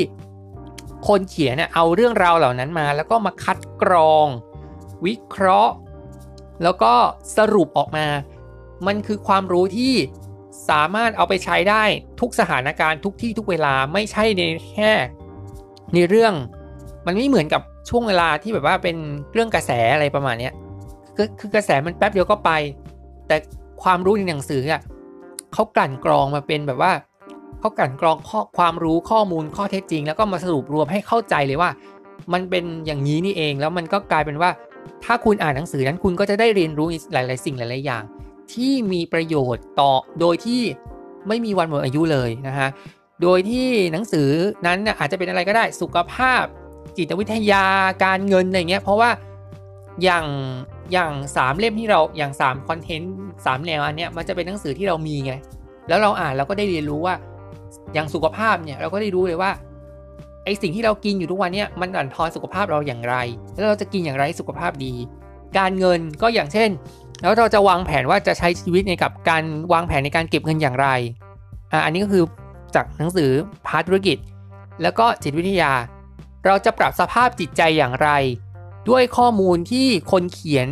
[1.08, 4.28] คนเขียนเนี่ยเอาเรื่องราวเหล่านั้นมา แล้วก็มาคัดกรอง
[5.06, 5.74] วิเคราะห์
[6.64, 6.94] แล้วก็
[7.38, 8.08] สรุปออกมา
[8.88, 9.94] มันคือความรู้ที่
[10.70, 11.84] สามารถเอาไปใช้ได้
[12.22, 14.42] ทุกสถานการณ์ทุกที่ทุกเวลาไม่ใช่ใน
[14.74, 14.92] แค่
[15.94, 16.34] ในเรื่อง
[17.06, 18.98] มันไม่เหมือนกับช่วงเวลาที่แบบว่าเป็น
[19.34, 20.50] เรื่องกระแสอะไรประมาณนี้
[21.16, 22.52] คือคือกระแสมันแป๊บเดียวก็ไป
[23.28, 23.36] แต่
[23.84, 24.82] ความรู้ในหนังสืออะ
[25.54, 26.92] เขากลั่นกรองมาเป็นแบบว่า
[27.62, 31.69] เขากันกรองข้อความรู้ข้อมูลข้อเท็จจริง แล้วก็มาสรุปรวมให้เข้าใจเลยว่า
[32.34, 34.50] มันเป็นอย่างนี้นี่เองแล้วมันก็กลายเป็นว่า
[35.04, 38.04] ถ้าคุณอ่านหนังสือนั้นคุณก็จะได้เรียนรู้หลาย ๆ สิ่งหลาย ๆ อย่าง
[38.54, 40.62] ที่มีประโยชน์ต่อโดยที่
[41.28, 42.69] ไม่มีวันหมดอายุเลยนะฮะ
[43.21, 44.30] โดยที่หนังสือ
[44.65, 46.43] นั้นอาจจะเป็นอะไรก็ได้สุขภาพ
[46.97, 47.65] จิตวิทยา
[48.04, 49.10] การเงินอะไรเงี้ยเพราะว่า
[50.04, 50.25] อย่าง
[50.94, 53.13] อย่างสามเล่มที่เราอย่างสามคอนเทนต์
[53.46, 55.33] สามแนวอันเนี้ยมันจะเป็นหนังสือที่เรามีไง
[55.88, 57.15] แล้วเราอ่านเราก็ได้เรียนรู้ว่า
[57.94, 59.52] อย่างสุขภาพเนี่ยเราก็ได้รู้เลยว่า
[60.46, 63.15] ไอสิ่งที่เรากินอยู่ทุกวันเนี้ยมันบั่นทอนสุขภาพเราอย่างไร
[63.54, 64.94] แล้วเราจะกินอย่างไรสุขภาพดี
[65.58, 66.69] การเงินก็อย่างเช่น
[67.21, 70.87] แล้วเราจะวางแผนว่าจะใช้ชีวิตในกับการวางแผนในการเก็บเงินอย่างไร
[71.71, 72.23] อ่าอันนี้ก็คือ
[72.75, 73.31] จากหนังสือ
[73.67, 74.17] พาร์ทธุรกิจ
[74.81, 75.71] แล้วก็จิตวิทยา
[76.46, 78.10] เราจะปรับสภาพจิตใจอย่างไร
[78.89, 80.67] ด้วยข้อมูลที่คนเขียน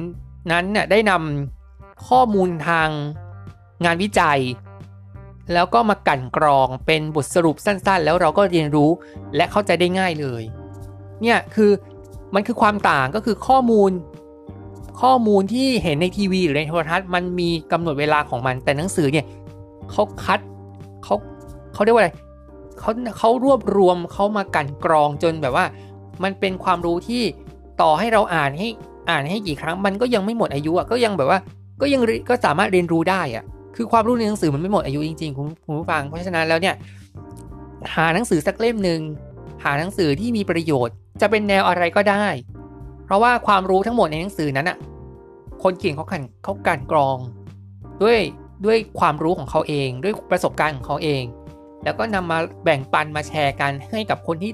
[0.51, 2.89] นั้นน่ยได้นำข้อมูลทาง
[3.86, 4.39] งานวิจัย
[5.54, 8.89] แล้วก็มากั่นกรองเป็นบทสรุปสั้นๆ แล้วเราก็เรียนรู้
[9.36, 10.43] และเข้าใจได้ง่ายเลย
[11.22, 11.72] เนี่ยคือ
[12.36, 13.91] มันคือความต่างก็คือข้อมูล
[15.02, 19.26] ข้อมูลที่เห็นในทีวีหรือในโทรทัศน์มันมีกำหนดเวลาของมัน แต่หนังสือเนี่ย
[19.91, 20.39] เขาคัด
[21.04, 21.16] เขา
[21.74, 22.12] เขาเรียกว่าอะไร
[22.80, 25.66] เขาเขารวบรวมเขามากั่นกรองจนแบบว่า
[26.24, 27.24] มันเป็นความรู้ที่
[27.82, 28.68] ต่อให้เราอ่านให้
[29.10, 31.39] อ่านให้กี่ครั้ง มันก็ยังไม่หมดอายุอะก็ยังแบบว่า
[31.82, 33.43] ก็ยังก็สามารถเรียนรู้ได้อะ
[33.82, 36.75] คือความรู้ในหนังสือมันไม่หมดอายุจริงๆ คุณคุณผู้ฟัง เพราะฉะนั้นแล้วเนี่ย
[37.95, 38.99] หาหนังสือสักเล่มหนึ่ง
[39.63, 42.25] หาหนังสือที่มีประโยชน์ จะเป็นแนวอะไรก็ได้
[43.05, 44.77] เพราะว่าความรู้ทั้งหมดในหนังสือนั้นอะ
[45.63, 47.17] คนเขียนเขากันเขาการกรอง
[48.03, 48.19] ด้วย
[48.65, 51.23] ด้วยความรู้ของเขาเอง ด้วยประสบการณ์ของเขาเอง
[51.84, 54.53] แล้วก็นำมาแบ่งปันมาแชร์กันให้กับคนที่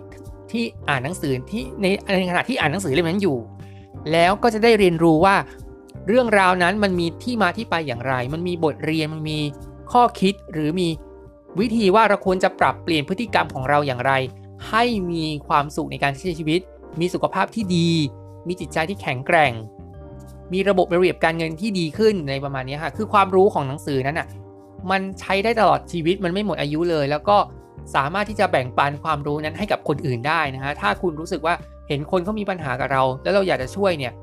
[0.51, 3.37] ที่อ่านหนังสือที่ในในขณะที่อ่านหนังสือเล่มนั้นอยู่
[4.11, 5.35] แล้วก็จะได้เรียนรู้ว่า
[6.07, 9.39] เรื่องราวนั้นมันมีที่มาที่ไปอย่างไร มันมีบทเรียนมันมี
[9.91, 10.87] ข้อคิดหรือมี
[11.59, 14.11] วิธีว่าเราควรจะปรับเปลี่ยนพฤติกรรมของเราอย่างไร
[14.69, 16.61] ให้มีความสุขในการใช้ชีวิต
[16.99, 17.89] มีสุขภาพที่ดี
[18.47, 19.51] มีจิตใจที่แข็งแกร่ง
[20.53, 24.27] มีระบบระเบียบการเงินที่ดีขึ้นในประมาณนี้ค่ะคือความรู้ของหนังสือนั้นอะ
[24.91, 27.37] มันใช้ได้ตลอดชีวิตมันไม่หมดอายุเลย แล้วก็
[27.95, 31.55] สามารถที่จะแบ่งปันความรู้นั้นให้กับคนอื่นได้นะฮะถ้าคุณรู้สึกว่า
[31.87, 34.13] เห็นคนเขามีปัญหากับเรา แล้วเราอยากจะช่วยเนี่ย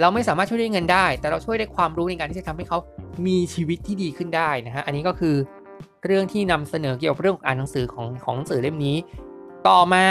[0.00, 2.78] เราไม่สามารถช่วยได้เงินได้ แต่เราช่วยได้ความรู้ในการที่จะทำให้เขา
[3.26, 5.36] มีชีวิตที่ดีขึ้นได้นะฮะอันนี้ก็คือ
[6.04, 8.96] เรื่องที่นำเสนอเกี่ยวกับเรื่องอ่านหนังสือของของหนังสือเล่มนี้
[9.68, 10.06] ต่อมา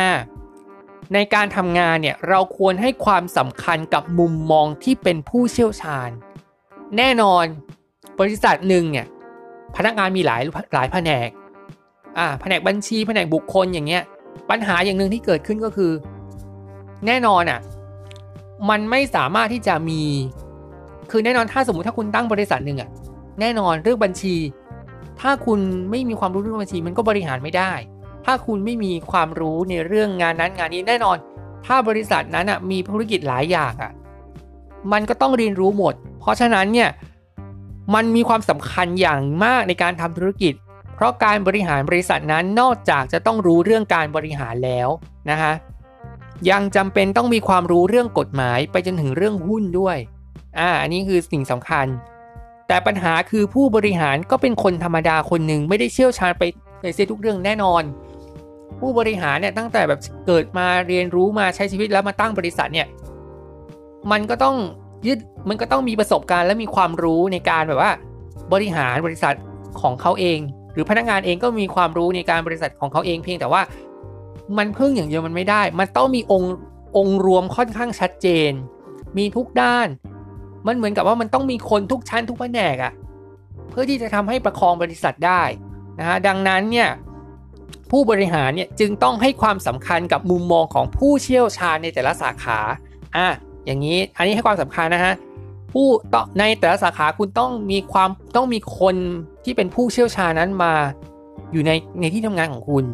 [1.14, 6.10] ในการทำงานเนี่ยเราควรให้ความสำคัญกับมุมมองที่เป็นผู้เชี่ยวชาญ
[6.98, 7.46] แน่นอน
[8.20, 9.06] บริษัทหนึ่งเนี่ย
[9.76, 10.42] พนักงานมีหลาย
[10.74, 11.30] หลายแผนก
[12.18, 14.04] อ่าแผนกบัญชีแผนกบุคคลอย่างเงี้ย
[14.50, 15.92] ปัญหาอย่างหนึ่งที่เกิดขึ้นก็คือ
[17.08, 17.60] แน่นอนอะ
[18.70, 20.02] มันไม่สามารถที่จะมี
[21.12, 22.90] คือแน่นอนถ้าสมมติถ้าคุณตั้งบริษัทหนึ่งอะ
[23.40, 24.36] แน่นอนเรื่องบัญชี
[25.22, 25.60] ถ้าคุณ
[25.92, 27.72] ไม่มีความรู้เรื่องบัญชีมันก็บริหารไม่ได้
[28.26, 31.18] ถ้าคุณไม่มีความรู้ในเรื่องงานนั้นงานนี้แน่นอน
[31.66, 33.92] ถ้าบริษัทนั้นอะมีธุรกิจหลายอย่างอะ
[34.92, 36.90] มันก็ต้องเรียนรู้หมด เพราะฉะนั้นเนี่ย
[37.96, 40.54] มันมีความสำคัญอย่างมากในการทำธุรกิจ
[40.96, 44.90] เพราะการบริหารบริษัทนั้นนอกจากจะต้องรู้เรื่องการบริหารแล้ว
[45.30, 45.52] นะคะ
[46.50, 49.98] ยังจำเป็นต้องมีความรู้เรื่องกฎหมายไปจนถึงเรื่องหุ้นด้วย
[50.60, 51.88] อ่า อันนี้คือสิ่งสำคัญ
[52.68, 56.44] แต่ปัญหาคือผู้บริหารก็เป็นคนธรรมดาคนหนึ่งไม่ได้เชี่ยวชาญไป
[56.82, 57.84] ในเสียทุกเรื่องแน่นอน
[58.80, 62.88] ผู้บริหารเนี่ยตั้งแต่แบบเกิดมาเรียนรู้มาใช้ชีวิตแล้วมาตั้งบริษัทเนี่ย
[64.12, 64.56] มันก็ต้อง
[65.08, 65.18] ยึด
[65.50, 67.92] มันก็ต้องมีประสบการณ์และมีความรู้ในการแบบว่า
[68.54, 69.36] บริหารบริษัท
[69.82, 70.40] ของเขาเอง
[70.74, 73.62] หรือพนักงานเองก็มีความรู้ในการบริษัทของเขาเองเพียงแต่ว่า
[74.58, 76.56] มันพึ่งอย่างเดียวมันไม่ได้ มันต้องมีองค์
[76.98, 78.52] องค์รวมค่อนข้างชัดเจน
[79.18, 79.88] มีทุกด้าน
[80.68, 82.94] มันเหมือนกับว่ามันต้องมีคนทุกชั้นทุกแผนกอะ
[83.70, 85.42] เพื่อที่จะทำให้ประคองบริษัทได้
[86.00, 86.90] นะฮะดังนั้นเนี่ย
[87.92, 92.60] ผู้บริหารเนี่ยจึงต้องให้ความสำคัญกับมุมมองของผู้เชี่ยวชาญในแต่ละสาขา
[93.18, 93.28] อะ
[93.66, 95.14] อย่างนี้อันนี้ให้ความสำคัญนะฮะ
[95.74, 95.88] ผู้
[96.40, 98.96] ในแต่ละสาขาคุณต้องมีความต้องมีคน
[99.44, 100.74] ที่เป็นผู้เชี่ยวชาญนั้นมา
[101.52, 102.86] อยู่ในในที่ทำงานของคุณ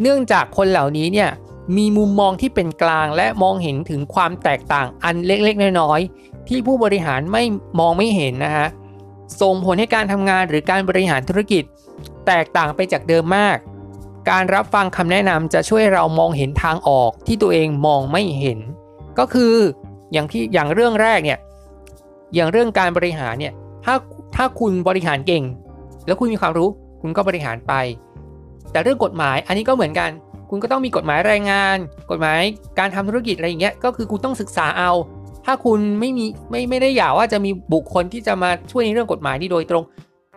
[0.00, 1.30] เนื่องจากคนเหล่านี้เนี่ย
[1.76, 7.42] มีมุมมองที่เป็นกลางและมองเห็นถึงความแตกต่างอันเล็กๆ น้อยๆ ที่ผู้บริหารไม่
[7.80, 8.68] มองไม่เห็นนะฮะ
[9.40, 11.64] ส่งผลให้การทำงานหรือการบริหารธุรกิจ
[12.26, 13.56] แตกต่างไปจากเดิมมาก
[14.30, 18.58] การรับฟังคำแนะนำจะช่วยเรามองเห็นทางออกที่ตัวเองมองไม่เห็น
[19.18, 19.54] ก็คือ
[20.12, 21.38] อย่างที่อย่างเรื่องแรกเนี่ย
[22.34, 23.52] อย่างเรื่องการบริหารเนี่ย
[23.84, 23.94] ถ้า
[24.36, 25.44] ถ้าคุณบริหารเก่ง
[26.06, 26.68] แล้วคุณมีความรู้
[27.02, 27.72] คุณก็บริหารไป
[28.72, 30.10] แต่เรื่องกฎหมายอันนี้ก็เหมือนกัน
[30.50, 31.76] คุณก็ต้องมีกฎหมายแรงงาน
[32.10, 32.40] กฎหมาย
[32.78, 34.90] การทำธุรกิจอะไรอย่างเงี้ย ก็คือคุณต้องศึกษาเอา
[35.46, 39.84] ถ้าคุณไม่มีไม่ไม่ได้อยากว่าจะมีบุคคลที่จะมาช่วยในเรื่องกฎหมายนี่โดยตรง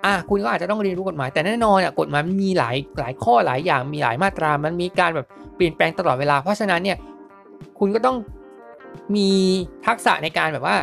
[0.05, 6.97] อะคุณก็อาจจะต้องเรียนรู้กฎหมาย แต่แน่นอนอะกฎหมายมันมีหลายหลายข้อหลายอย่างมีหลายมาตรา มันมีการแบบเปลี่ยนแปลงตลอดเวลา เพราะฉะนั้นเนี่ย
[7.79, 8.17] คุณก็ต้อง
[9.15, 9.29] มี
[9.85, 10.77] ทักษะในการแบบว่า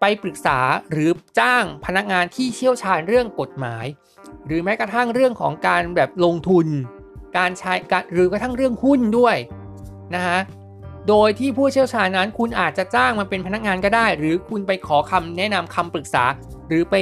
[0.00, 0.58] ไปปรึกษา
[0.90, 3.86] หรือจ้างพนักงานที่เชี่ยวชาญเรื่องกฎหมาย
[4.46, 6.66] หรือแม้กระทั่งเรื่องของการแบบลงทุน
[7.36, 9.36] การใช้การหรือกระทั่งเรื่องหุ้นด้วย
[10.14, 10.38] นะฮะ
[11.08, 16.24] โดยที่ผู้เชี่ยวชาญนั้นคุณอาจจะจ้างมาเป็นพนักงานก็ได้ หรือคุณไปขอคำแนะนำคำปรึกษา
[16.68, 16.94] หรือไป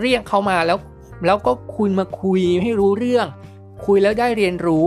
[0.00, 0.78] เรียกเขามาแล้ว
[1.26, 3.26] แล้วก็คุณมาคุยให้รู้เรื่อง
[3.86, 4.84] คุยแล้วได้เรียนรู้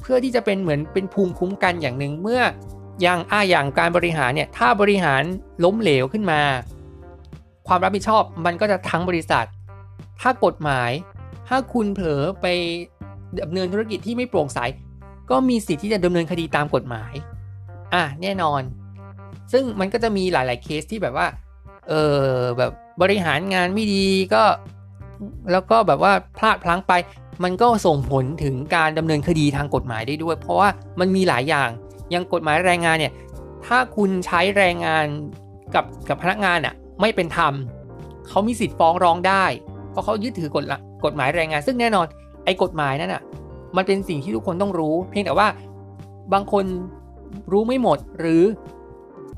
[0.00, 2.42] เพื่อที่จะเป็นเหมือนเป็นภูมิคุ้มกันอย่างหนึ่งเมื่อ
[3.00, 5.22] อย่างอ่าอย่างการบริหารเนี่ยถ้าบริหาร
[5.64, 6.40] ล้มเหลวขึ้นมา
[7.68, 9.46] ความรับผิดชอบมันก็จะทั้งบริษัท
[10.20, 10.90] ถ้ากฎหมาย
[11.48, 12.46] ถ้าคุณเผลอไป
[13.42, 14.58] ดำเนินธุรกิจที่ไม่โปร่งใส
[15.30, 17.12] ก็มีสิทธิ์ที่จะดำเนินคดีตามกฎหมาย
[17.94, 18.62] อะแน่นอน
[19.52, 21.26] ซึ่งมันก็จะมีหลาย ๆ เคสที่แบบว่า
[21.88, 22.72] เออแบบ
[23.02, 24.42] บริหารงานไม่ดีก็
[25.52, 26.92] แล้วก็แบบว่าพลาดพลั้งไป
[27.44, 30.68] มันก็ส่งผลถึงการดำเนินคดีทางกฎหมายได้ด้วย เพราะว่า
[31.00, 31.68] มันมีหลายอย่าง
[32.14, 33.12] ยังกฎหมายแรงงานเนี่ย
[33.66, 35.04] ถ้าคุณใช้แรงงาน
[35.74, 37.52] กับกับพนักงานอะไม่เป็นธรรม
[38.28, 39.44] เขามีสิทธิ์ฟ้องร้องได้
[39.90, 40.64] เพราะเขายึดถือกฎ
[41.04, 42.06] กฎหมายแรงงาน ซึ่งแน่นอน
[42.44, 43.22] ไอ้กฎหมายนั่นอะ
[43.76, 45.48] มันเป็นสิ่งที่ทุกคนต้องรู้ เพียงแต่ว่า
[46.32, 46.64] บางคน
[47.52, 48.42] รู้ไม่หมดหรือ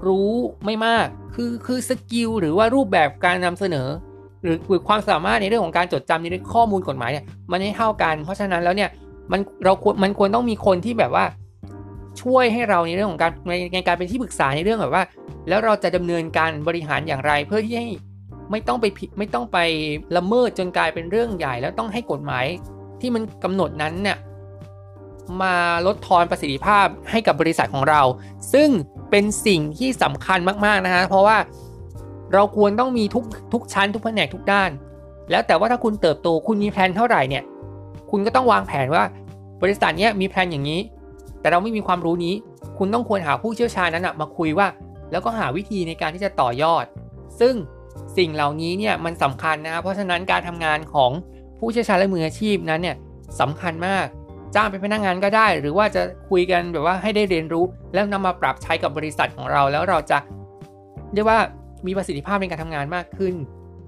[0.07, 0.31] รู้
[0.65, 3.89] ไม่มาก คือคือสกิลหรือว่ารูปแบบการนำเสนอ
[4.43, 4.57] หรือ
[4.89, 8.91] ความสามารถในเรื่องของการจดจำในเรื่องข้อมูลกฎหมายเนี่ยมันไม่เท่ากัน เพราะฉะนั้นแล้วเนี่ย
[9.33, 11.25] มันเราควรมันควรต้องมีคนที่แบบว่า
[12.23, 13.33] ช่วยให้เราในเรื่องของการ
[13.75, 15.05] ในการเป็นที่ปรึกษาในเรื่องแบบว่า
[15.49, 17.89] แล้วเราจะดำเนินการบริหารอย่างไร เพื่อที่ให้
[18.51, 19.59] ไม่ต้องไปผิดไม่ต้องไป
[20.17, 22.47] ละเมิดจนกลายเป็นเรื่องใหญ่ แล้วต้องให้กฎหมาย
[23.01, 24.19] ที่มันกำหนดนั้นเนี่ย
[25.43, 25.55] มา
[25.87, 28.03] ลดทอนประสิทธิภาพให้กับบริษัทของเรา
[28.53, 28.69] ซึ่ง
[29.11, 31.39] เป็นสิ่งที่สำคัญมากๆนะฮะเพราะว่า
[32.33, 34.71] เราควรต้องมีทุกทุกชั้นทุกแผนกทุกด้าน
[35.31, 37.45] แล้วแต่ว่าถ้าคุณเติบโตคุณมีแผนเท่าไหร่เนี่ย
[38.11, 39.05] คุณก็ต้องวางแผนว่า
[39.63, 40.81] บริษัทนี้มีแผนอย่างนี้
[41.41, 42.35] แต่เราไม่มีความรู้นี้
[42.79, 44.69] คุณต้องควรหาผู้เชี่ยวชาญนั้นมาคุยว่า
[45.11, 46.85] แล้วก็หาวิธีในการที่จะต่อยอด
[47.41, 47.55] ซึ่ง
[48.17, 51.11] สิ่งเหล่านี้เนี่ยมันสำคัญนะเพราะฉะนั้นการทำงานของ
[51.59, 52.97] ผู้เชี่ยวชาญและมืออาชีพนั้นเนี่ย
[53.41, 54.07] สำคัญมาก
[54.55, 57.65] จ้างเป็นพนักงงานก็ได้ หรือว่าจะคุยกันแบบว่าให้ได้เรียนรู้
[57.95, 60.19] แล้วนำมาปรับใช้กับบริษัทของเรา แล้วเราจะ
[61.15, 61.39] เรียกว่า
[61.87, 63.35] มีประสิทธิภาพในการทำงานมากขึ้น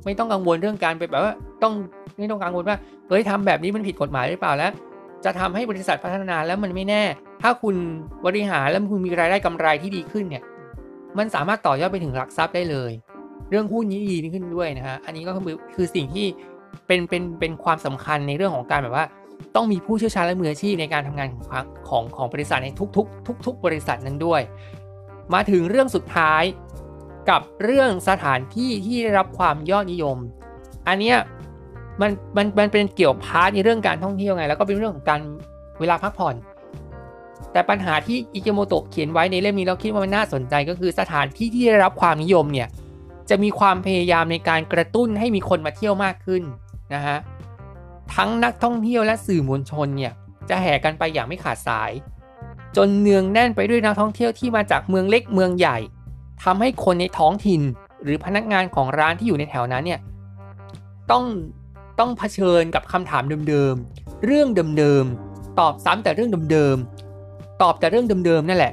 [0.04, 1.74] ไม่ต้องกังวลเรื่องการไปแบบว่าต้อง
[2.18, 2.76] ไม่ต้องกังวลว่า
[3.08, 4.72] เฮ้ยทำแบบนี้มันผิดกฎหมายหรือเปล่าแล้ว
[5.24, 7.02] จะทำให้บริษัทพัฒนาแล้วมันไม่แน่
[7.42, 7.76] ถ้าคุณ
[8.26, 10.42] บริหารแล้วคุณมีรายได้กำไรที่ดีขึ้นเนี่ย
[11.18, 12.92] มันสามารถต่อยอดไปถึงหลักทรัพย์ได้เลย
[13.50, 16.26] เรื่องหุ้นนี้ดีขึ้นด้วยนะฮะ อันนี้ก็คือคือสิ่งที่
[16.86, 19.04] เป็นเป็นเป็นความสำคัญในเรื่องของการแบบว่า
[19.56, 21.44] ต้องมีผู้เชี่ยวชาญและมืออาชีพในการทำงานของ
[21.88, 24.40] ของของบริษัทในทุกๆ ทุก ๆ บริษัทนั้นด้วย
[25.34, 26.42] มาถึงเรื่องสุดท้าย
[27.30, 30.16] กับเรื่องสถานที่ที่ได้รับความยอดนิยม
[30.88, 31.16] อันเนี้ย
[32.00, 35.20] มันมันมันเป็นเกี่ยว part ในเรื่องการท่องเที่ยวไง แล้วก็เป็นเรื่องของการ
[35.80, 36.34] เวลาพักผ่อน
[37.52, 42.68] แต่ปัญหาที่อิเกโมโตะเขียนไว้ในเล่มนี้เราคิดว่ามันน่าสนใจก็คือสถานที่ที่ได้รับความนิยมเนี่ย
[43.30, 46.42] จะมีความพยายามในการกระตุ้นให้มีคนมาเที่ยวมากขึ้น
[46.94, 47.18] นะฮะ
[48.14, 50.12] ทั้งนักท่องเที่ยวและสื่อมวลชนเนี่ย
[50.48, 51.92] จะแห่กันไปอย่างไม่ขาดสาย
[52.76, 55.78] จนเนืองแน่นไปด้วยนักท่องเที่ยวที่มาจากเมืองเล็กเมืองใหญ่
[56.44, 57.62] ทำให้คนในท้องถิ่น
[58.02, 60.00] หรือพนักงานของร้านที่อยู่ในแถวนั้นเนี่ย
[61.10, 61.24] ต้อง
[61.98, 64.48] ต้องเผชิญกับคำถามเดิมๆเรื่อง
[64.78, 68.72] เดิมๆตอบซ้ำแต่เรื่องเดิมๆตอบแต่เรื่องเดิมๆนั่นแหละ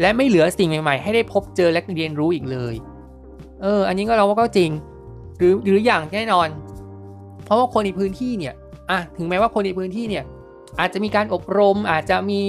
[0.00, 2.74] และไม่เหลือสิ่งใหม่ๆ ให้ได้พบเจอและเรียนรู้อีกเลย
[3.62, 4.70] เออ อันนี้ก็เราว่าก็จริง
[5.38, 6.48] หรือหรืออย่างแน่นอน
[7.44, 8.54] เพราะว่าคนในพื้นที่เนี่ย
[8.90, 10.24] อะถึงแม้ว่าคนในพื้นที่เนี่ย
[10.80, 12.42] อาจจะมีการอบรมอาจจะมี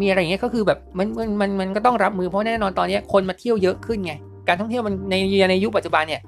[0.00, 4.12] มีอะไรอย่างเงี้ยก็คือแบบมันมันมันมันก็ต้องรับมือเพราะแน่นอนตอนนี้คนมาเที่ยวเยอะขึ้นไง
[4.48, 5.14] การท่องเที่ยวมันใน
[5.50, 6.20] ในยุคปัจจุบันเนี่ย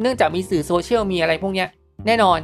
[0.00, 1.68] เนื่องจากมีสื่อโซเชียลมีอะไรพวกเนี้ย
[2.06, 2.38] แน่นอน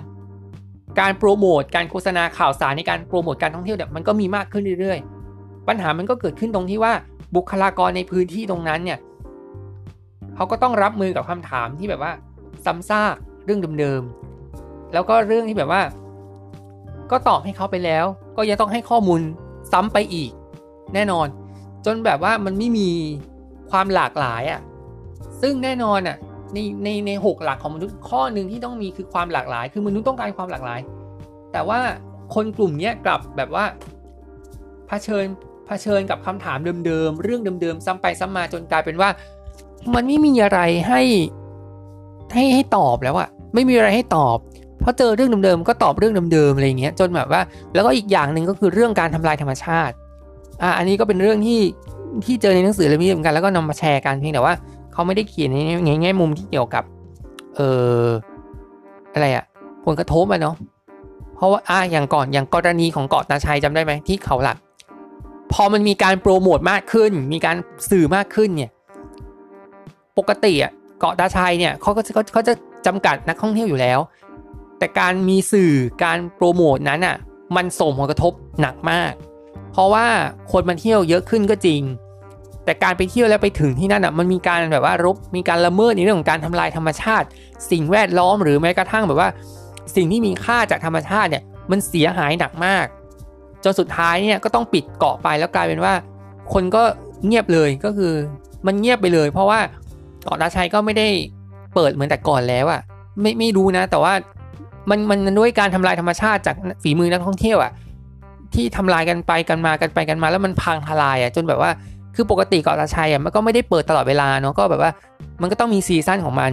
[1.01, 6.93] การโปรโมทการโฆษณาข่าวสารในการโปรโมทการท่องเที่ยวเนี่ยมันก็มีมากขึ้นเรื่อยๆ ปัญหามันก็เกิดขึ้นตรงที่ว่า
[7.37, 8.99] บุคลากรในพื้นที่ตรงนั้นเนี่ย
[10.37, 12.12] เขาก็ต้องรับมือกับคำถามที่แบบว่า
[12.64, 13.14] ซ้ำซาก
[13.45, 15.83] เรื่องเดิมๆแล้วก็เรื่องที่แบบว่า
[17.11, 18.05] ก็ตอบให้เขาไปแล้ว
[18.37, 19.20] ก็ยังต้องให้ข้อมูล
[19.72, 20.30] ซ้ำไปอีก
[20.95, 21.26] แน่นอน
[21.87, 22.91] จนแบบว่ามันไม่มี
[23.70, 24.61] ความหลากหลายอะ่ะ
[25.41, 26.16] ซึ่งแน่นอนอะ่ะ
[26.55, 30.80] ในในในหกหลักของมนุษย์ข้อหนึ่งที่ต้องมีคือความหลากหลาย คือมนุษย์ต้องการความหลากหลาย
[31.53, 31.80] แต่ว่า
[32.35, 33.64] คนกลุ่มนี้กลับแบบว่า
[34.89, 35.24] เผชิญ
[35.66, 39.11] เผชิญกับคำถามเดิมๆเรื่องเดิมๆซ้ำไปซ้ำมาจนกลายเป็นว่า
[39.95, 41.01] มันไม่มีอะไรให้
[42.33, 44.37] ให้ให้ตอบแล้วอะไม่มีอะไรให้ตอบ
[44.80, 47.41] เพราะเจอเรื่องเดิมๆก็ตอบเรื่องเดิมๆอะไรเงี้ยจนแบบว่า
[47.74, 49.95] แล้วก็อีกอย่างหนึ่งก็คือเรื่องการทำลายธรรมชาติ
[50.62, 51.61] อ่าอันนี้ก็เป็นเรื่องที่
[52.24, 54.55] ที่เจอในหนังสือเล่มนี้เหมือนกันแล้วก็นำมาแชร์กันเพียงแต่ว่า
[54.93, 55.49] เขาไม่ได้เขียน
[55.87, 56.85] ในแง่มุมที่เกี่ยวกับ
[57.57, 57.61] เอ
[58.03, 58.05] อ
[59.12, 59.45] อะไรอะ
[59.85, 60.55] ผลกระทบอะเนาะ
[61.37, 64.57] เพราะว่าอ่าอย่างก่อนอย่างกรณีของเกาะตาชัยจำได้ไหมที่เขาหลัก
[65.53, 67.57] พอมันมีการโปรโมทมากขึ้น มีการ
[67.91, 68.70] สื่อมากขึ้นเนี่ย
[70.19, 72.55] ปกติอะเกาะตาชัยเนี่ยเขาก็เขาเขาจะ
[72.87, 73.99] จำกัดนักท่องเที่ยวอยู่แล้ว
[74.79, 75.73] แต่การมีสื่อ
[76.05, 77.17] การโปรโมทนั้นอะ
[77.57, 79.13] มันส่งผลกระทบหนักมาก
[79.73, 80.07] เพราะว่า
[80.53, 81.83] คนมาเที่ยวเยอะขึ้นก็จริง
[82.65, 87.27] แต่การไปเที่ยวแล้วไปถึงที่นั่นอะมันมีการแบบว่ารบมีการละเมิดในเรื่องของการทำลายธรรมชาติ
[87.71, 89.31] สิ่งแวดล้อมหรือแม้กระทั่งแบบว่า
[89.97, 92.87] สิ่งที่มีค่าจากธรรมชาติเนี่ยมันเสียหายหนักมาก
[93.65, 95.95] จนสุดท้ายเนี่ยก็ต้องปิดเกาะไปแล้วกลายเป็นว่า
[96.53, 96.83] คนก็
[97.27, 98.13] เงียบเลยก็คือ
[98.67, 99.61] มันเงียบไปเลย เพราะว่า
[100.23, 101.09] เกาะนาชัยก็ไม่ได้
[101.75, 102.81] เปิดเหมือนแต่ก่อนแล้วอะ
[103.20, 104.12] ไม่ไม่รู้นะ แต่ว่า
[104.91, 107.73] มันมันด้วยการทำลายธรรมชาติจากฝีมือนักท่องเที่ยวอะ
[108.55, 111.70] ที่ทำลายกันไปกันมากันไปกันมา แล้วมันพังทลายอะจนแบบว่า
[112.14, 114.91] คือปกติเกาะตาชัยอะมันก็ไม่ได้เปิดตลอดเวลาเนาะก็แบบว่า
[115.41, 116.53] มันก็ต้องมีซีซั่นของมัน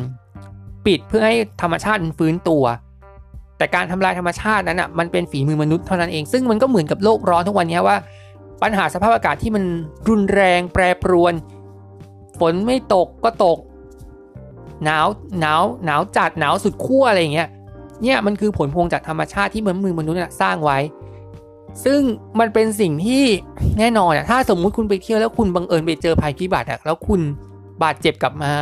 [0.86, 2.64] ปิดเพื่อให้ธรรมชาติฟื้นตัว
[3.58, 7.98] แต่การทำลายธรรมชาตินั้นอะมันเป็นฝีมือมนุษย์เท่านั้นเองซึ่งมันก็เหมือนกับโลกร้อนทุกวันนี้ว่า
[8.62, 9.64] ปัญหาสภาพอากาศที่มัน
[10.10, 11.34] รุนแรงแปรปรวน
[12.40, 13.58] ฝนไม่ตกก็ตก
[14.84, 15.08] หนาว
[15.40, 17.50] หนาวหนาวจัดหนาวสุดขั้วอะไรอย่างเงี้ย
[18.04, 20.78] เนี่ยมันคือผลพวงจากธรรมชาติที่มือมือมนุษย์สร้างไว้
[21.86, 22.00] ซึ่ง
[22.40, 23.24] มันเป็นสิ่งที่
[23.80, 27.22] แน่นอนอะถ้าสมมุติคุณไปเที่ยวแล้วคุณบังเอิญไปเจอภัยพิบัติอะแล้วคุณ
[27.84, 28.54] บาดเจ็บกลับมา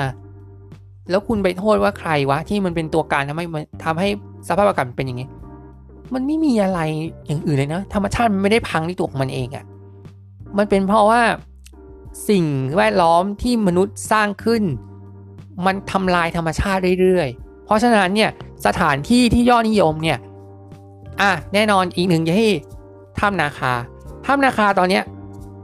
[1.10, 4.10] แล้วคุณไปโทษว่าใครวะที่มันเป็นตัวการทำให้มันทำให้
[4.48, 5.28] สภาพอากาศเป็นอย่างนี้
[6.14, 6.80] มันไม่มีอะไร
[7.28, 9.66] อย่างอื่นเลยนะธรรมชาติมันไม่ได้พังในตัวของมันเองอะ่ะ
[10.58, 11.22] มันเป็นเพราะว่า
[12.30, 12.46] สิ่ง
[12.78, 14.64] แวดล้อมที่มนุษย์สร้างขึ้น
[15.66, 18.30] มันทำลายธรรมชาติเรื่อยๆ เพราะฉะนั้นเนี่ย
[18.66, 20.18] สถานที่ที่ยอดนิยมเนี่ย
[21.22, 22.52] อะแน่นอนอีกหนึ่งที่
[23.20, 23.74] ถ้ำนาคา
[24.26, 25.04] ถ้ำนาคาตอนเนี้ย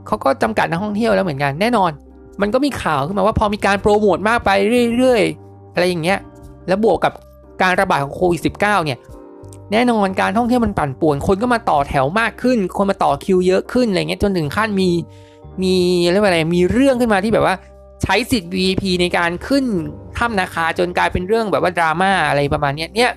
[0.06, 1.90] เขาก็จำกัดนักท่องเที่ยวแล้วเหมือนกันแน่นอน
[2.40, 4.50] มันก็มีข่าวขึ้นมาว่าพอมีการโปรโมทมากไป
[4.96, 6.18] เรื่อยๆ อะไรอย่างเงี้ย
[6.68, 7.12] แล้วบวกกับ
[7.62, 8.98] การระบาดของโควิด -19 เนี่ย
[9.72, 14.90] แน่นอนการท่องเที่ยวมันปั่นป่วน คนก็มาต่อแถวมากขึ้น คนมาต่อคิวเยอะขึ้นอะไรเงี้ยจนถึงขั้นมี
[15.62, 15.74] มี
[16.10, 17.54] เรียกว่าอะไรมีเรื่องขึ้นมาที่แบบว่า
[18.02, 19.64] ใช้สิทธิ์ VIP ในการขึ้น
[20.18, 23.10] ถ้ำนาคาจนกลายเป็นเรื่องแบบว่าดราม่าอะไรประมาณนี้เนี่ย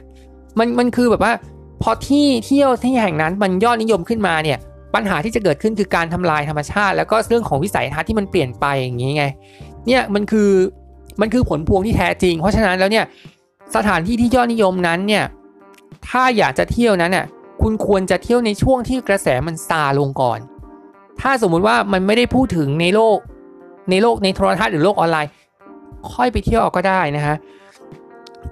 [0.59, 1.33] มันมันคือแบบว่า
[1.81, 4.57] พอที่เที่ยวที่แห่งนั้นมันยอดนิยมขึ้นมาเนี่ย
[4.95, 9.25] ปัญหาที่จะเกิดขึ้นคือการทำลายธรรมชาติ แล้วก็เรื่องของวิสัยทัศน์ที่มันเปลี่ยนไปอย่างนี้ไง
[9.87, 10.51] เนี่ยมันคือ
[11.21, 13.05] มันคือผลพวงที่แท้จริง เพราะฉะนั้นแล้วเนี่ย
[13.75, 15.23] สถานที่ที่ยอดนิยมนั้นเนี่ย
[16.07, 17.25] ถ้าอยากจะเที่ยวนั้นเนี่ย
[17.61, 20.39] คุณควรจะเที่ยวในช่วงที่กระแสมันซาลงก่อน
[21.21, 23.17] ถ้าสมมุติว่ามันไม่ได้พูดถึงในโลก
[23.89, 25.31] ในโลกในโทรทัศน์หรือโลกออนไลน์
[26.11, 27.35] ค่อยไปเที่ยวก็ได้นะฮะ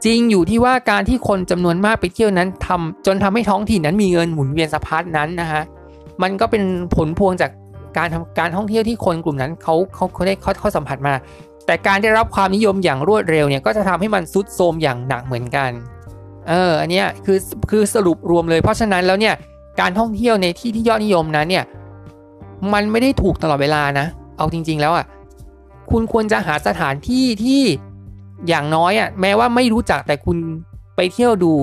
[0.06, 5.62] จริงอยู่ที่ว่าการที่คนจำนวนมากไปเที่ยวนั้นทำจนทำให้ท้องถิ่นนั้นมีเงินหมุนเวียนสะพัดนั้นนะฮะ
[6.22, 6.64] มันก็เป็น
[6.96, 7.52] ผลพวงจาก
[7.98, 11.14] การทำการท่องเที่ยวที่คนกลุ่มนั้นเขาเขาเขาได้เขาเขาสัมผัสมา
[11.66, 15.72] แต่การได้รับความนิยมอย่างรวดเร็วเนี่ยก็จะทำให้มันซุดโทมอย่างหนักเหมือนกัน
[16.50, 17.38] เอออันนี้คือ
[17.70, 19.34] คือสรุปรวมเลยเพราะฉะนั้นแล้วเนี่ย
[19.82, 21.64] การท่องเที่ยวในที่ที่ยอดนิยมนั้นเนี่ย
[22.74, 24.06] มันไม่ได้ถูกตลอดเวลานะ
[24.38, 25.06] เอาจริง ๆ แล้วอะ
[25.92, 27.62] คุณควรจะหาสถานที่ที่
[28.48, 30.38] อย่างน้อยอะแม้ว่าไม่รู้จักแต่คุณ
[30.96, 31.54] ไปเที่ยวดู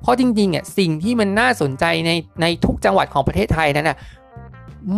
[0.00, 3.96] เพราะจริงๆอะสิ่งที่มันน่าสนใจในในทุกจังหวัดของประเทศไทยนั้นอะ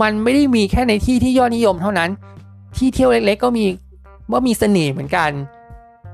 [0.00, 2.10] มันไม่ได้มีแค่ในที่ที่ยอดนิยมเท่านั้น
[2.76, 3.64] ที่เที่ยวเล็กๆ ก็มี
[4.30, 5.30] ว่ามีเสน่ห์เหมือนกัน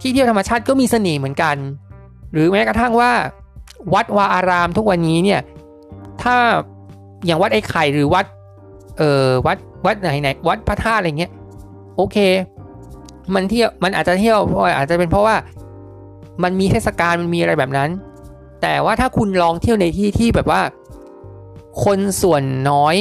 [0.01, 1.57] ที่เที่ยวธรรมชาติก็มีเสน่ห์เหมือนกัน
[2.33, 3.13] หรือแม้กระทั่งว่า
[3.95, 5.41] วัดวาอารามทุกวันนี้เนี่ย
[6.23, 6.37] ถ้า
[7.25, 8.25] อย่างวัดไอ้ไข่หรือวัด
[8.99, 11.33] เออวัดวัดไหนไหนวัดพระธาตุอะไรเงี้ย
[11.97, 12.17] โอเค
[13.35, 15.37] มันเที่ยวมันอาจจะเที่ยวเพราะอาจจะเป็นเพราะว่า
[16.43, 17.91] มันมีเทศกาลมันมีอะไรแบบนั้น
[18.63, 20.63] แต่ว่าถ้าคุณลองเที่ยวในที่ที่แบบว่า
[21.85, 22.97] คนส่วนน้อย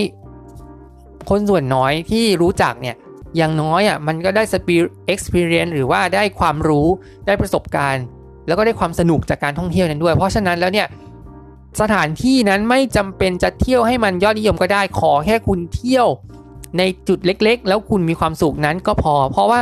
[1.30, 2.96] คนส่วนน้อยที่รู้จักเนี่ย
[3.38, 4.76] อย่างน้อยอะมันก็ได้สปี
[5.14, 6.88] experience หรือว่าได้ความรู้
[7.28, 8.04] ได้ประสบการณ์
[8.48, 10.88] แล้วก็ได้ความสนุกจากการท่องเที่ยวนั้นด้วย เพราะฉะนั้นแล้วเนี่ย
[11.82, 16.08] สถานที่นั้นไม่จำเป็นจะเที่ยวให้มันยอดนิยมก็ได้ขอแค่คุณเที่ยว
[16.78, 19.60] ในจุดเล็กๆ แล้วคุณมีความสุขนั้นก็พอ เพราะว่า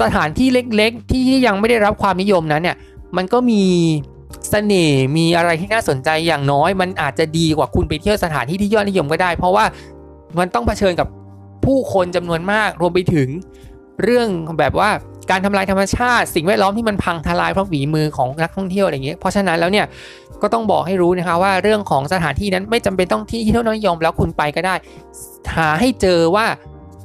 [0.00, 2.76] สถานที่เล็กๆ ที่ยังไม่ได้รับความนิยมนั้นเนี่ย
[3.16, 3.62] มันก็มี
[4.50, 9.64] เสน่ห์มีอะไรที่น่าสนใจอย่างน้อย มันอาจจะดีกว่าคุณไปเที่ยวสถานที่ที่ยอดนิยมก็ได้ เพราะว่า
[10.38, 11.08] มันต้องเผชิญกับ
[11.64, 13.28] ผู้คนจำนวนมากรวมไปถึง
[14.02, 14.28] เรื่อง
[14.58, 14.90] แบบว่า
[15.30, 19.86] การทำลายธรรมชาติ สิ่งแวดล้อมที่มันพังทลายเพราะฝีมือของนักท่องเที่ยวอะไรอย่างเงี้ยเพราะฉะนั้นแล้วเนี่ย
[20.42, 24.74] ก็ต้องบอกให้รู้นะคะว่าเรื่องของสถานที่นั้นไม่จำเป็นต้องที่ที่เที่ยวนิยมแล้วคุณไปก็ได้
[25.56, 26.46] หาให้เจอว่า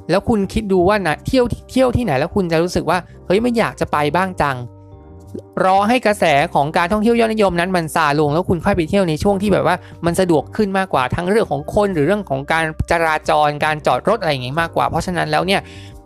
[0.10, 4.58] แล้วคุณคิดดูว่านะเที่ยวเที่ยวที่ไหนแล้วคุณจะรู้สึกว่าเฮ้ยไม่อยากจะไปบ้างจัง
[5.66, 9.76] รอให้กระแสของการท่องเที่ยวยอดนิยมนั้นมันซาลงแล้วคุณค่อยไปเที่ยวในช่วงที่แบบว่า
[10.06, 15.62] มันสะดวกขึ้นมากกว่าทั้งเรื่องของคนหรือเรื่องของการจราจรการจอดรถอะไรอย่างงี้มากกว่า เพราะฉะนั้นแล้วเนี่ย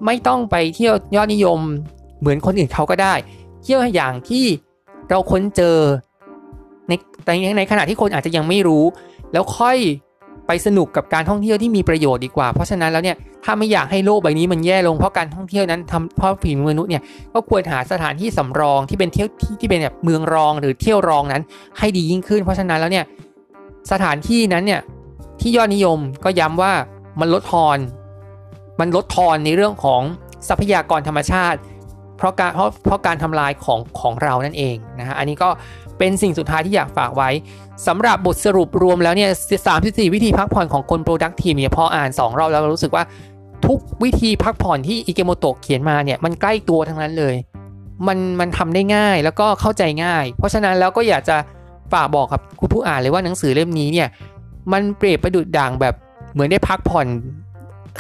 [0.05, 1.59] ไม่ต้องไปเที่ยวยอดนิยม
[2.19, 3.13] เหมือนคนอื่นเขาก็ได้
[3.63, 4.45] เที่ยวอย่างที่
[5.09, 5.77] เราค้นเจอ
[6.88, 8.84] ในแต่ในขณะที่คนอาจจะยังไม่รู้
[9.34, 9.77] แล้วค่อย
[10.47, 17.03] ไปสนุกกับการท่องเที่ยวที่มีประโยชน์ดีกว่า เพราะฉะนั้นแล้วเนี่ยถ้าไม่อยากให้โลกใบนี้มันแย่ลงเพราะการท่องเที่ยวนั้นทำเพราะฝีมือมนุษย์เนี่ย
[17.34, 21.43] ก็ควรหาสถานที่สำรองที่เป็นเที่ยวที่ที่เป็นแบบเมืองรองหรือเที่ยวรองนั้น
[21.77, 23.05] ให้ดียิ่งขึ้น เพราะฉะนั้นแล้วเนี่ย
[23.91, 24.82] สถานที่นั้นเนี่ย
[25.41, 26.73] ที่ยอดนิยมก็ย้ำว่า
[27.19, 27.77] มันลดทอน
[28.79, 30.01] มันลดทอนในเรื่องของ
[30.47, 31.59] ทรัพยากรธรรมชาติ
[32.22, 35.49] เพราะการเพราะเพราะการทำลายของของเรานั่นเองนะฮะอันนี้ก็
[35.97, 37.30] เป็นสิ่งสุดท้ายที่อยากฝากไว้
[37.88, 39.30] สำหรับบทสรุปรวมแล้วเนี่ย
[39.67, 43.03] สามสี่วิธีพักผ่อนของคน productive เนี่ยพออ่าน 2 รอบแล้วรู้สึกว่า
[43.65, 47.36] ทุกวิธีพักผ่อนที่อิเกโมโตะเขียนมาเนี่ยมันใกล้ตัวทั้งนั้นเลย
[48.07, 51.38] มันมันทำได้ง่ายแล้วก็เข้าใจง่าย เพราะฉะนั้นแล้วก็อยากจะ
[51.93, 54.07] ฝากบอกกับคุณผู้อ่านเลยว่าหนังสือเล่มนี้เนี่ย
[54.72, 55.95] มันเปรียบประดุดด่างแบบ
[56.34, 57.07] เหมือนได้พักผ่อน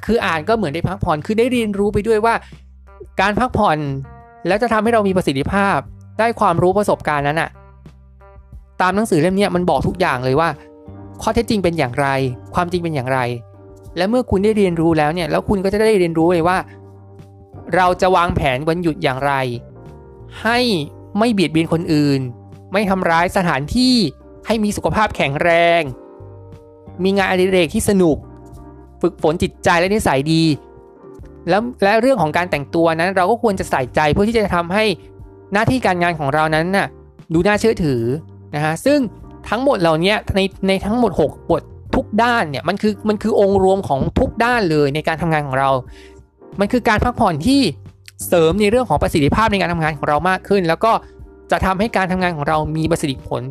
[0.05, 2.33] คืออ่านก็เหมือนได้พักผ่อนคือได้เรียนรู้ไปด้วยว่า
[3.21, 3.77] การพักผ่อน
[4.47, 5.77] แล้วจะทำให้เรามีประสิทธิภาพ
[6.19, 7.49] ได้ความรู้ประสบการณ์นั้นอะ
[8.81, 10.49] ตามหนังสือเล่มนี้มันบอกทุกอย่างเลยว่า
[11.21, 12.07] ข้อเท็จจริงเป็นอย่างไร
[12.53, 13.19] ความจริงเป็นอย่างไร
[13.97, 16.57] และเมื่อคุณได้เรียนรู้แล้วเนี่ยแล้วคุณก็จะได้เรียนรู้เลยว่า
[17.75, 19.33] เราจะวางแผนวันหยุดอย่างไร
[20.43, 20.59] ให้
[21.17, 22.19] ไม่เบียดเบียนคนอื่น
[22.73, 23.95] ไม่ทำร้ายสถานที่
[24.47, 25.81] ให้มีสุขภาพแข็งแรง
[27.03, 28.17] มีงานอดิเรกที่สนุก
[29.01, 30.43] ฝึกฝนจิตใจและนิสัยดี
[31.49, 34.85] แล้วและเรื่องของการแต่งตัวนั้น เราก็ควรจะใส่ใจเพื่อที่จะทำให้
[35.53, 36.87] หน้าที่การงานของเรานั้นน่ะ
[37.33, 38.01] ดูน่าเชื่อถือ
[38.55, 38.99] นะฮะซึ่ง
[39.49, 41.61] ทั้งหมดเหล่านี้ในในทั้งหมด 6 บท
[41.95, 45.69] ทุกด้านเนี่ยมันคือมันคือองค์รวมของทุกด้านเลยในการทำงานของเรา
[46.59, 47.61] มันคือการพักผ่อนที่
[48.27, 50.91] เสริมในเรื่องของประสิทธิภาพในการทำงานของเรามากขึ้น แล้วก็
[51.51, 53.41] จะทำให้การทำงานของเรามีประสิทธิผล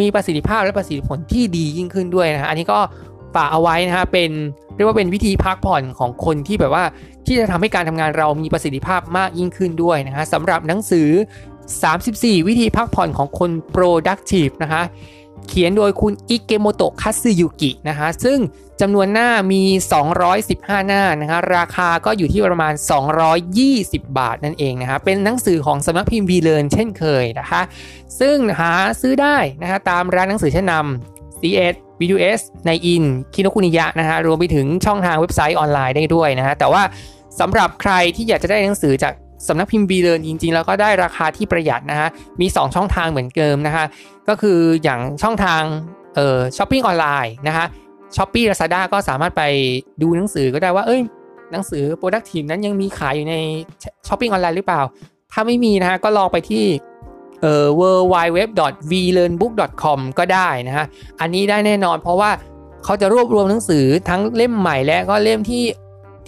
[0.00, 2.78] มีประสิทธิภาพและประสิทธิผลที่ดียิ่งขึ้นด้วยนะฮะอันนี้ก็
[3.34, 4.30] ฝากเอาไว้นะฮะเป็น
[4.74, 6.84] เรียกว่าเป็นวิธีพักผ่อนของคนที่แบบว่า
[7.26, 11.08] ที่จะทำให้การทำงานเรามีประสิทธิภาพมากยิ่งขึ้นด้วยนะฮะสำหรับหนังสือ
[11.78, 14.82] 34 วิธีพักผ่อนของคน productive นะคะ
[15.48, 18.38] เขียนโดยคุณอิเกโมโตะคัตสึยุกินะฮะซึ่ง
[18.80, 19.62] จำนวนหน้ามี
[20.24, 22.72] 215 หน้านะฮะราคาก็อยู่ที่ประมาณ
[23.44, 27.60] 220 บาทนั่นเองนะฮะเป็นหนังสือของสำนักพิมพ์ WeLearn เช่นเคยนะคะ
[28.20, 33.04] ซึ่งหาซื้อได้นะฮะตามร้านหนังสือชั้นนำ CS VUS ในอิน
[33.34, 36.82] คิโนคุนิยะนะฮะรวมไปถึงช่องทางเว็บไซต์ออนไลน์ได้ด้วยนะฮะแต่ว่า
[37.40, 39.12] สำหรับใครที่อยากจะได้หนังสือจาก
[39.48, 42.08] สำนักพิมพ์ WeLearn จริง ๆ แล้วก็ได้ราคาที่ประหยัดนะฮะ
[42.40, 43.84] มี 2 ช่องทางเหมือนเดิมนะฮะ
[44.28, 45.62] ก็คืออย่างช่องทาง
[46.14, 47.66] เอ่อช้อปปิ้งออนไลน์นะฮะ
[48.16, 49.42] Shopee Lazada ก็สามารถไป
[50.02, 51.00] ดูหนังสือก็ได้ว่าเอ้ย
[51.52, 53.34] หนังสือ productive นั้นยังมีขายอยู่ใน
[54.08, 54.82] ช้อปปิ้งออนไลน์หรือเปล่า
[55.32, 56.64] ถ้าไม่มีนะฮะก็ลองไปที่
[57.44, 57.82] เอ่อ w
[58.12, 58.38] w w
[58.90, 60.86] v l e a r n b o o k c o m ก็ได้นะฮะ
[61.20, 62.30] อันนี้ได้แน่นอนเพราะว่า
[62.84, 65.64] เขาจะรวบรวมหนังสือทั้งเล่มใหม่และก็เล่มที่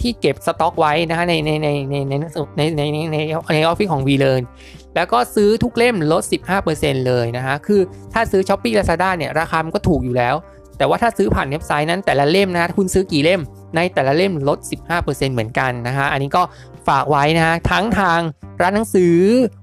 [0.01, 2.12] ที่เก็บสต็อกไว้นะฮะในในในในใน
[2.57, 3.17] ในในในใน
[3.55, 4.43] ในออฟฟิศของ v l e a r n
[4.95, 6.23] แล้วก็ซื้อทุกเล่มลด
[6.64, 7.81] 15%เลยนะฮะ คือ
[8.12, 10.35] ถ้าซื้อ Shopee Lazada เนี่ยราคามันก็ถูกอยู่แล้ว
[10.79, 13.41] แต่ว่าถ้าซื้อผ่านเว็บไซต์นั้นแต่ละเล่มนะคุณซื้อกี่เล่ม
[13.77, 14.59] ในแต่ละเล่มลด
[14.97, 16.43] 15%เหมือนกันนะฮะ อันนี้ก็
[16.89, 18.20] ฝากไว้นะฮะทั้งทาง
[18.62, 19.14] ร้านหนังสือ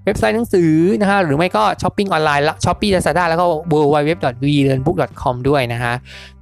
[0.05, 0.71] เว็บไซต์หนังสือ
[1.01, 4.11] นะฮะหรือไม่ก็ช้อปปิ้งออนไลน์ Shopee Lazada แล้วก็ w w w
[4.43, 5.93] v l e a r n b o o k c o m ด้วยนะฮะ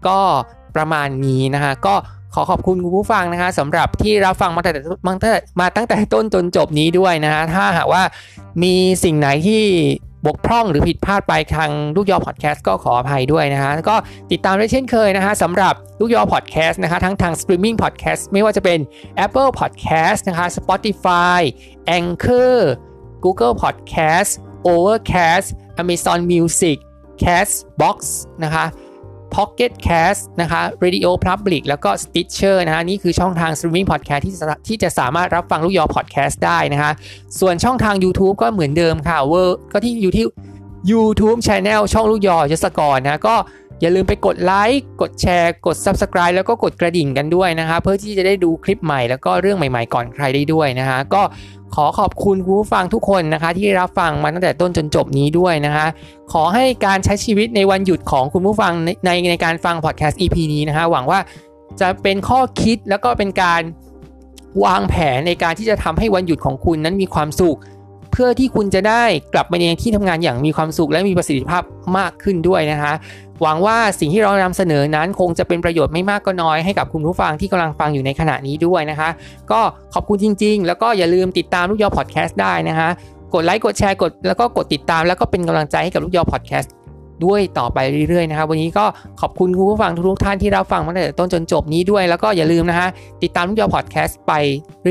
[0.08, 0.20] ก็
[0.76, 1.96] ประมาณนี้นะฮะก็
[2.34, 4.72] ขอขอบคุณคุณผู้ฟังนะฮะสำหรับที่รับฟังมาแต่
[5.08, 8.04] มาตั้งแต่มาตั้งแต่ต้นจนจบนี้ด้วยนะฮะถ้าหากว่า
[8.64, 8.74] มี
[9.04, 9.64] สิ่งไหนที่
[10.26, 13.96] บกพร่องหรือผิดพลาดไปทางลูกยอพอดแคสต์ก็ขออภัยด้วยนะฮะก็
[14.32, 18.80] ติดตามได้เช่นเคยนะฮะสำหรับลูกยอพอดแคสต์นะคะทั้งทาง streaming podcast ไม่ว่าจะเป็น
[19.26, 21.40] Apple Podcast นะคะ Spotify
[21.98, 22.58] Anchor
[23.24, 24.32] Google Podcast
[24.72, 25.48] Overcast
[25.82, 26.78] Amazon Music
[27.24, 27.98] Castbox
[28.44, 28.66] นะคะ
[29.36, 34.34] Pocket Cast นะคะ Radio Public แล้วก็ Stitcher นะฮะนี่คือช่องทาง Streaming Podcast ที่
[34.68, 36.92] ที่จะสามารถรับฟังลูกยอ Podcast ได้นะฮะ
[37.40, 40.26] ส่วนช่องทาง YouTube ก็เหมือนเดิมค่ะเวอร์ก็ที่อยู่ที่
[40.92, 43.36] YouTube Channel ช่องลูกยอ ยศกรนะก็
[43.82, 51.22] อย่าลืมไปกดไลค์กดแชร์กด Subscribe แล้วก็กดกระดิ่งกันด้วยนะคะเพื่อที่จะได้ดูคลิปใหม่แล้วก็เรื่องใหม่ๆก่อนใครได้ด้วยนะคะก็
[51.76, 55.86] ขอขอบคุณผู้ฟังทุกคนนะคะ ที่รับฟังมาตั้งแต่ต้นจนจบนี้ด้วยนะคะ
[56.34, 61.20] ขอให้การใช้ชีวิตในวันหยุดของคุณผู้ฟังในในในการฟังพอดแคสต์ EP นี้นะคะหวังว่า
[61.82, 63.62] จะเป็นข้อคิดแล้วก็เป็นการ
[64.66, 67.58] วางแผนในการที่จะทำให้วันหยุดของคุณนั้นมีความสุข
[68.12, 69.04] เพื่อที่คุณจะได้
[69.34, 71.64] กลับมาในที่ทำงานอย่างมีความสุขและมีประสิทธิภาพ
[71.98, 72.94] มากขึ้นด้วยนะคะ
[73.42, 79.10] หวังว่าสิ่งที่เรานำเสนอนั้นคงจะเป็นประโยชน์ไม่มากก็น้อยให้กับคุณผู้ฟังที่กำลังฟังอยู่ในขณะนี้ด้วยนะคะ
[79.52, 79.62] ก็
[79.94, 82.90] ขอบคุณจริง ๆ แล้วก็อย่าลืมติดตามลูกยอพอดแคสต์ได้นะคะ
[83.34, 86.72] กดไลค์กดแชร์กดแล้วก็กดติดตามแล้วก็เป็นกำลังใจให้กับลูกยอพอดแคสต์
[87.26, 88.86] ด้วยต่อไปเรื่อยๆนะครับ วันนี้ก็
[89.22, 92.88] ขอบคุณคุณผู้ฟังทุกๆท่านที่รับฟังมาตั้งแต่ต้นจนจบนี้ด้วย แล้วก็อย่าลืมนะฮะ
[93.24, 94.32] ติดตามลูกยอพอดแคสต์ไป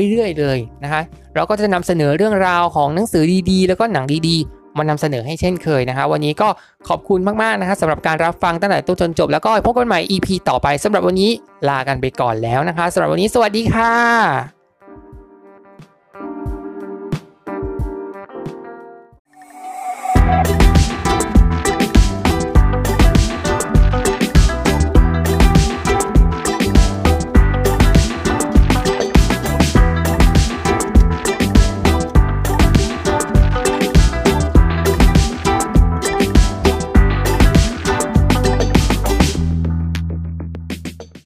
[0.09, 1.01] เรื่อย ๆ เลยนะคะ
[1.35, 6.47] เราก็จะนำเสนอเรื่องราวของหนังสือดีๆ แล้วก็หนังดีๆมานำเสนอให้เช่นเคยนะคะวันนี้ก็
[6.87, 11.31] ขอบคุณมากๆนะคะสำหรับการรับฟังตั้งแต่ต้นจนจบ แล้วก็พบกันใหม่ EP ต่อไปสำหรับวันนี้
[11.69, 14.60] ลากันไปก่อนแล้วนะคะสำหรับวันนี้สวัสดีค่ะ